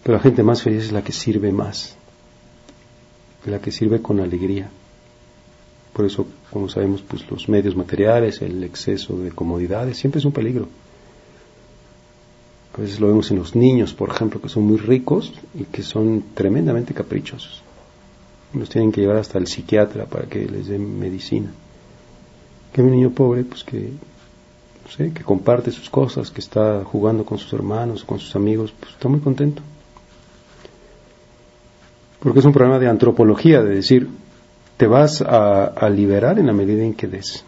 Pero 0.03 0.17
la 0.17 0.23
gente 0.23 0.43
más 0.43 0.63
feliz 0.63 0.85
es 0.85 0.93
la 0.93 1.03
que 1.03 1.13
sirve 1.13 1.53
más, 1.53 1.97
la 3.47 3.61
que 3.61 3.71
sirve 3.71 4.03
con 4.03 4.19
alegría. 4.19 4.69
Por 5.93 6.07
eso, 6.07 6.27
como 6.51 6.69
sabemos, 6.69 7.03
pues 7.03 7.31
los 7.31 7.49
medios 7.49 7.77
materiales, 7.77 8.43
el 8.43 8.65
exceso 8.65 9.17
de 9.19 9.31
comodidades, 9.31 9.97
siempre 9.97 10.19
es 10.19 10.25
un 10.25 10.33
peligro. 10.33 10.69
A 12.77 12.81
veces 12.81 13.01
lo 13.01 13.09
vemos 13.09 13.31
en 13.31 13.39
los 13.39 13.55
niños, 13.55 13.93
por 13.93 14.11
ejemplo, 14.11 14.41
que 14.41 14.49
son 14.49 14.65
muy 14.65 14.79
ricos 14.79 15.33
y 15.55 15.65
que 15.65 15.83
son 15.83 16.25
tremendamente 16.35 16.95
caprichosos. 16.95 17.63
Los 18.55 18.69
tienen 18.69 18.93
que 18.93 19.01
llevar 19.01 19.17
hasta 19.17 19.39
el 19.39 19.47
psiquiatra 19.47 20.07
para 20.07 20.27
que 20.27 20.47
les 20.47 20.69
den 20.69 20.99
medicina. 20.99 21.53
Que 22.73 22.83
un 22.83 22.91
niño 22.91 23.11
pobre, 23.11 23.45
pues 23.45 23.65
que 23.65 23.93
que 24.97 25.23
comparte 25.25 25.71
sus 25.71 25.89
cosas, 25.89 26.31
que 26.31 26.41
está 26.41 26.85
jugando 26.85 27.25
con 27.25 27.39
sus 27.39 27.53
hermanos, 27.53 28.05
con 28.05 28.19
sus 28.19 28.37
amigos, 28.37 28.75
pues 28.79 28.93
está 28.93 29.09
muy 29.09 29.21
contento. 29.21 29.63
Porque 32.21 32.41
es 32.41 32.45
un 32.45 32.53
problema 32.53 32.79
de 32.79 32.89
antropología, 32.89 33.63
de 33.63 33.75
decir, 33.75 34.09
te 34.77 34.87
vas 34.87 35.23
a, 35.23 35.89
liberar 35.89 36.39
en 36.39 36.47
la 36.47 36.53
medida 36.53 36.85
en 36.85 36.95
que 36.95 37.07
des. 37.07 37.45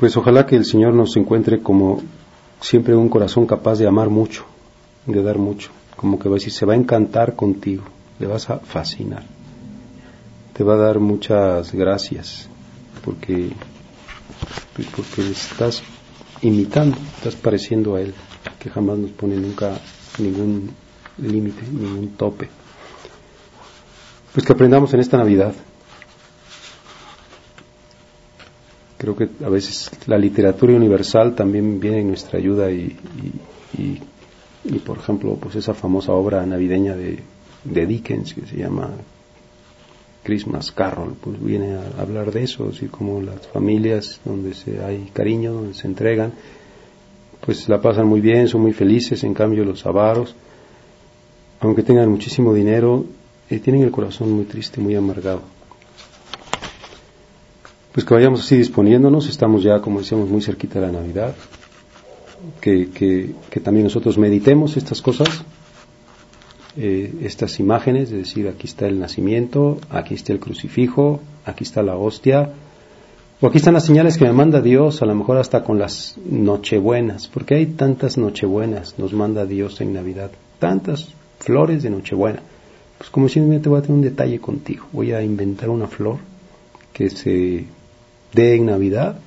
Pues 0.00 0.16
ojalá 0.16 0.46
que 0.46 0.56
el 0.56 0.64
Señor 0.64 0.94
nos 0.94 1.14
encuentre 1.18 1.60
como 1.60 2.00
siempre 2.58 2.96
un 2.96 3.10
corazón 3.10 3.44
capaz 3.44 3.78
de 3.78 3.86
amar 3.86 4.08
mucho, 4.08 4.46
de 5.04 5.22
dar 5.22 5.36
mucho, 5.36 5.72
como 5.94 6.18
que 6.18 6.26
va 6.26 6.36
a 6.36 6.38
decir, 6.38 6.54
se 6.54 6.64
va 6.64 6.72
a 6.72 6.76
encantar 6.76 7.36
contigo, 7.36 7.82
le 8.18 8.26
vas 8.26 8.48
a 8.48 8.60
fascinar, 8.60 9.24
te 10.54 10.64
va 10.64 10.72
a 10.72 10.78
dar 10.78 11.00
muchas 11.00 11.74
gracias, 11.74 12.48
porque, 13.04 13.50
pues, 14.74 14.88
porque 14.88 15.32
estás 15.32 15.82
imitando, 16.40 16.96
estás 17.18 17.36
pareciendo 17.36 17.96
a 17.96 18.00
Él, 18.00 18.14
que 18.58 18.70
jamás 18.70 18.96
nos 18.96 19.10
pone 19.10 19.36
nunca 19.36 19.78
ningún 20.18 20.70
límite, 21.18 21.60
ningún 21.70 22.08
tope. 22.16 22.48
Pues 24.32 24.46
que 24.46 24.52
aprendamos 24.54 24.94
en 24.94 25.00
esta 25.00 25.18
Navidad. 25.18 25.52
Creo 29.00 29.16
que 29.16 29.30
a 29.42 29.48
veces 29.48 29.90
la 30.06 30.18
literatura 30.18 30.74
universal 30.74 31.34
también 31.34 31.80
viene 31.80 32.00
en 32.00 32.08
nuestra 32.08 32.38
ayuda 32.38 32.70
y, 32.70 32.94
y, 33.78 34.78
por 34.80 34.98
ejemplo, 34.98 35.36
pues 35.36 35.56
esa 35.56 35.72
famosa 35.72 36.12
obra 36.12 36.44
navideña 36.44 36.94
de, 36.94 37.20
de 37.64 37.86
Dickens 37.86 38.34
que 38.34 38.44
se 38.44 38.58
llama 38.58 38.90
Christmas 40.22 40.70
Carol, 40.70 41.14
pues 41.18 41.42
viene 41.42 41.76
a 41.76 42.02
hablar 42.02 42.30
de 42.30 42.42
eso, 42.42 42.68
así 42.68 42.88
como 42.88 43.22
las 43.22 43.46
familias 43.46 44.20
donde 44.22 44.52
se, 44.52 44.84
hay 44.84 45.08
cariño, 45.14 45.54
donde 45.54 45.72
se 45.72 45.86
entregan, 45.86 46.34
pues 47.40 47.70
la 47.70 47.80
pasan 47.80 48.06
muy 48.06 48.20
bien, 48.20 48.48
son 48.48 48.60
muy 48.60 48.74
felices, 48.74 49.24
en 49.24 49.32
cambio 49.32 49.64
los 49.64 49.86
avaros, 49.86 50.36
aunque 51.60 51.82
tengan 51.82 52.10
muchísimo 52.10 52.52
dinero, 52.52 53.06
eh, 53.48 53.60
tienen 53.60 53.82
el 53.82 53.90
corazón 53.90 54.30
muy 54.30 54.44
triste, 54.44 54.78
muy 54.78 54.94
amargado. 54.94 55.40
Pues 57.92 58.06
que 58.06 58.14
vayamos 58.14 58.40
así 58.40 58.56
disponiéndonos, 58.56 59.28
estamos 59.28 59.64
ya, 59.64 59.80
como 59.80 59.98
decíamos, 59.98 60.28
muy 60.28 60.40
cerquita 60.40 60.78
de 60.80 60.86
la 60.86 60.92
Navidad, 60.92 61.34
que, 62.60 62.88
que, 62.90 63.60
también 63.60 63.84
nosotros 63.84 64.16
meditemos 64.16 64.76
estas 64.76 65.02
cosas, 65.02 65.42
eh, 66.76 67.12
estas 67.22 67.58
imágenes, 67.58 68.10
de 68.10 68.18
decir, 68.18 68.46
aquí 68.46 68.68
está 68.68 68.86
el 68.86 69.00
nacimiento, 69.00 69.78
aquí 69.90 70.14
está 70.14 70.32
el 70.32 70.38
crucifijo, 70.38 71.20
aquí 71.44 71.64
está 71.64 71.82
la 71.82 71.96
hostia, 71.96 72.52
o 73.40 73.48
aquí 73.48 73.58
están 73.58 73.74
las 73.74 73.86
señales 73.86 74.18
que 74.18 74.24
me 74.24 74.32
manda 74.32 74.60
Dios, 74.60 75.02
a 75.02 75.06
lo 75.06 75.16
mejor 75.16 75.38
hasta 75.38 75.64
con 75.64 75.80
las 75.80 76.16
nochebuenas, 76.24 77.26
porque 77.26 77.56
hay 77.56 77.66
tantas 77.66 78.18
nochebuenas, 78.18 79.00
nos 79.00 79.12
manda 79.14 79.46
Dios 79.46 79.80
en 79.80 79.94
Navidad, 79.94 80.30
tantas 80.60 81.08
flores 81.40 81.82
de 81.82 81.90
nochebuena. 81.90 82.40
Pues 82.98 83.10
como 83.10 83.28
si 83.28 83.40
te 83.40 83.68
voy 83.68 83.78
a 83.78 83.82
tener 83.82 83.96
un 83.96 84.02
detalle 84.02 84.38
contigo, 84.38 84.86
voy 84.92 85.10
a 85.12 85.22
inventar 85.22 85.70
una 85.70 85.88
flor 85.88 86.18
que 86.92 87.08
se 87.08 87.64
dé 88.32 88.54
en 88.54 88.66
Navidad, 88.66 89.18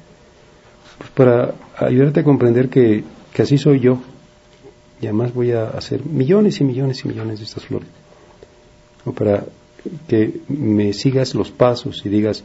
pues 0.97 1.09
para 1.11 1.55
ayudarte 1.77 2.21
a 2.21 2.23
comprender 2.23 2.69
que, 2.69 3.03
que 3.33 3.41
así 3.41 3.57
soy 3.57 3.79
yo, 3.79 3.99
y 5.01 5.05
además 5.05 5.33
voy 5.33 5.51
a 5.51 5.69
hacer 5.69 6.05
millones 6.05 6.61
y 6.61 6.63
millones 6.63 7.03
y 7.03 7.07
millones 7.09 7.39
de 7.39 7.45
estas 7.45 7.65
flores, 7.65 7.89
o 9.05 9.11
para 9.11 9.45
que 10.07 10.39
me 10.47 10.93
sigas 10.93 11.35
los 11.35 11.51
pasos 11.51 12.05
y 12.05 12.09
digas, 12.09 12.43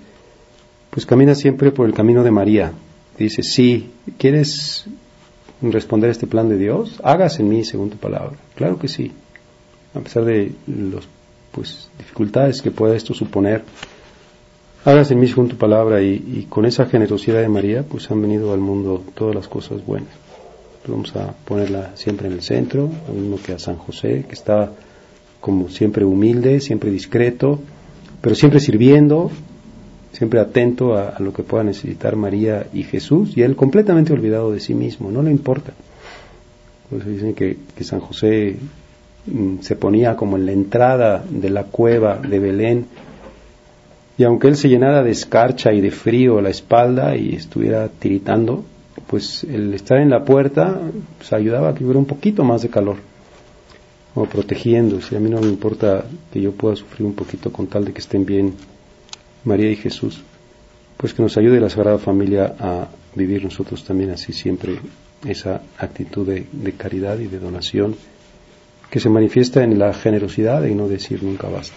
pues 0.90 1.06
camina 1.06 1.34
siempre 1.34 1.70
por 1.70 1.86
el 1.86 1.94
camino 1.94 2.24
de 2.24 2.30
María. 2.30 2.72
Dice, 3.16 3.42
sí, 3.42 3.90
¿quieres 4.16 4.86
responder 5.60 6.08
a 6.08 6.12
este 6.12 6.26
plan 6.26 6.48
de 6.48 6.56
Dios? 6.56 7.00
Hagas 7.02 7.38
en 7.40 7.48
mí 7.48 7.64
según 7.64 7.90
tu 7.90 7.96
palabra. 7.96 8.36
Claro 8.54 8.78
que 8.78 8.88
sí. 8.88 9.12
A 9.94 10.00
pesar 10.00 10.24
de 10.24 10.52
las 10.66 11.04
pues, 11.52 11.90
dificultades 11.98 12.62
que 12.62 12.70
pueda 12.70 12.96
esto 12.96 13.14
suponer, 13.14 13.64
hagas 14.88 15.10
en 15.10 15.20
mí 15.20 15.28
según 15.28 15.48
tu 15.48 15.56
palabra 15.56 16.00
y, 16.02 16.46
con 16.48 16.64
esa 16.64 16.86
generosidad 16.86 17.40
de 17.40 17.48
María, 17.48 17.82
pues 17.82 18.10
han 18.10 18.22
venido 18.22 18.54
al 18.54 18.60
mundo 18.60 19.02
todas 19.14 19.34
las 19.34 19.46
cosas 19.46 19.84
buenas. 19.84 20.08
Vamos 20.86 21.14
a 21.16 21.34
ponerla 21.44 21.90
siempre 21.94 22.28
en 22.28 22.32
el 22.32 22.42
centro, 22.42 22.88
lo 23.06 23.14
mismo 23.14 23.38
que 23.44 23.52
a 23.52 23.58
San 23.58 23.76
José, 23.76 24.24
que 24.26 24.34
está 24.34 24.72
como 25.40 25.68
siempre 25.68 26.06
humilde, 26.06 26.60
siempre 26.60 26.90
discreto, 26.90 27.60
pero 28.22 28.34
siempre 28.34 28.60
sirviendo, 28.60 29.30
siempre 30.12 30.40
atento 30.40 30.96
a, 30.96 31.16
lo 31.18 31.34
que 31.34 31.42
pueda 31.42 31.62
necesitar 31.64 32.16
María 32.16 32.68
y 32.72 32.84
Jesús, 32.84 33.36
y 33.36 33.42
él 33.42 33.54
completamente 33.54 34.14
olvidado 34.14 34.50
de 34.52 34.60
sí 34.60 34.72
mismo, 34.72 35.10
no 35.10 35.22
le 35.22 35.30
importa. 35.30 35.72
Por 36.88 37.00
eso 37.00 37.10
dicen 37.10 37.34
que, 37.34 37.58
San 37.82 38.00
José 38.00 38.56
mm, 39.26 39.58
se 39.60 39.76
ponía 39.76 40.16
como 40.16 40.38
en 40.38 40.46
la 40.46 40.52
entrada 40.52 41.22
de 41.28 41.50
la 41.50 41.64
cueva 41.64 42.16
de 42.16 42.38
Belén, 42.38 42.86
y 44.18 44.24
aunque 44.24 44.48
él 44.48 44.56
se 44.56 44.68
llenara 44.68 45.04
de 45.04 45.12
escarcha 45.12 45.72
y 45.72 45.80
de 45.80 45.92
frío 45.92 46.40
la 46.40 46.50
espalda 46.50 47.16
y 47.16 47.36
estuviera 47.36 47.88
tiritando, 47.88 48.64
pues 49.06 49.44
el 49.44 49.72
estar 49.72 49.98
en 49.98 50.10
la 50.10 50.24
puerta 50.24 50.80
pues, 51.16 51.32
ayudaba 51.32 51.70
a 51.70 51.74
que 51.74 51.84
hubiera 51.84 52.00
un 52.00 52.06
poquito 52.06 52.42
más 52.42 52.62
de 52.62 52.68
calor, 52.68 52.96
o 54.14 54.26
protegiendo. 54.26 55.00
Si 55.00 55.14
a 55.14 55.20
mí 55.20 55.30
no 55.30 55.40
me 55.40 55.46
importa 55.46 56.04
que 56.32 56.40
yo 56.40 56.52
pueda 56.52 56.74
sufrir 56.74 57.06
un 57.06 57.14
poquito 57.14 57.52
con 57.52 57.68
tal 57.68 57.84
de 57.84 57.92
que 57.92 58.00
estén 58.00 58.26
bien 58.26 58.54
María 59.44 59.70
y 59.70 59.76
Jesús, 59.76 60.20
pues 60.96 61.14
que 61.14 61.22
nos 61.22 61.36
ayude 61.36 61.60
la 61.60 61.70
Sagrada 61.70 61.98
Familia 61.98 62.56
a 62.58 62.88
vivir 63.14 63.44
nosotros 63.44 63.84
también 63.84 64.10
así 64.10 64.32
siempre 64.32 64.78
esa 65.24 65.62
actitud 65.78 66.26
de, 66.26 66.72
caridad 66.72 67.18
y 67.18 67.28
de 67.28 67.38
donación 67.38 67.94
que 68.90 68.98
se 69.00 69.08
manifiesta 69.08 69.62
en 69.62 69.78
la 69.78 69.92
generosidad 69.94 70.64
y 70.64 70.74
no 70.74 70.88
decir 70.88 71.22
nunca 71.22 71.48
basta. 71.48 71.76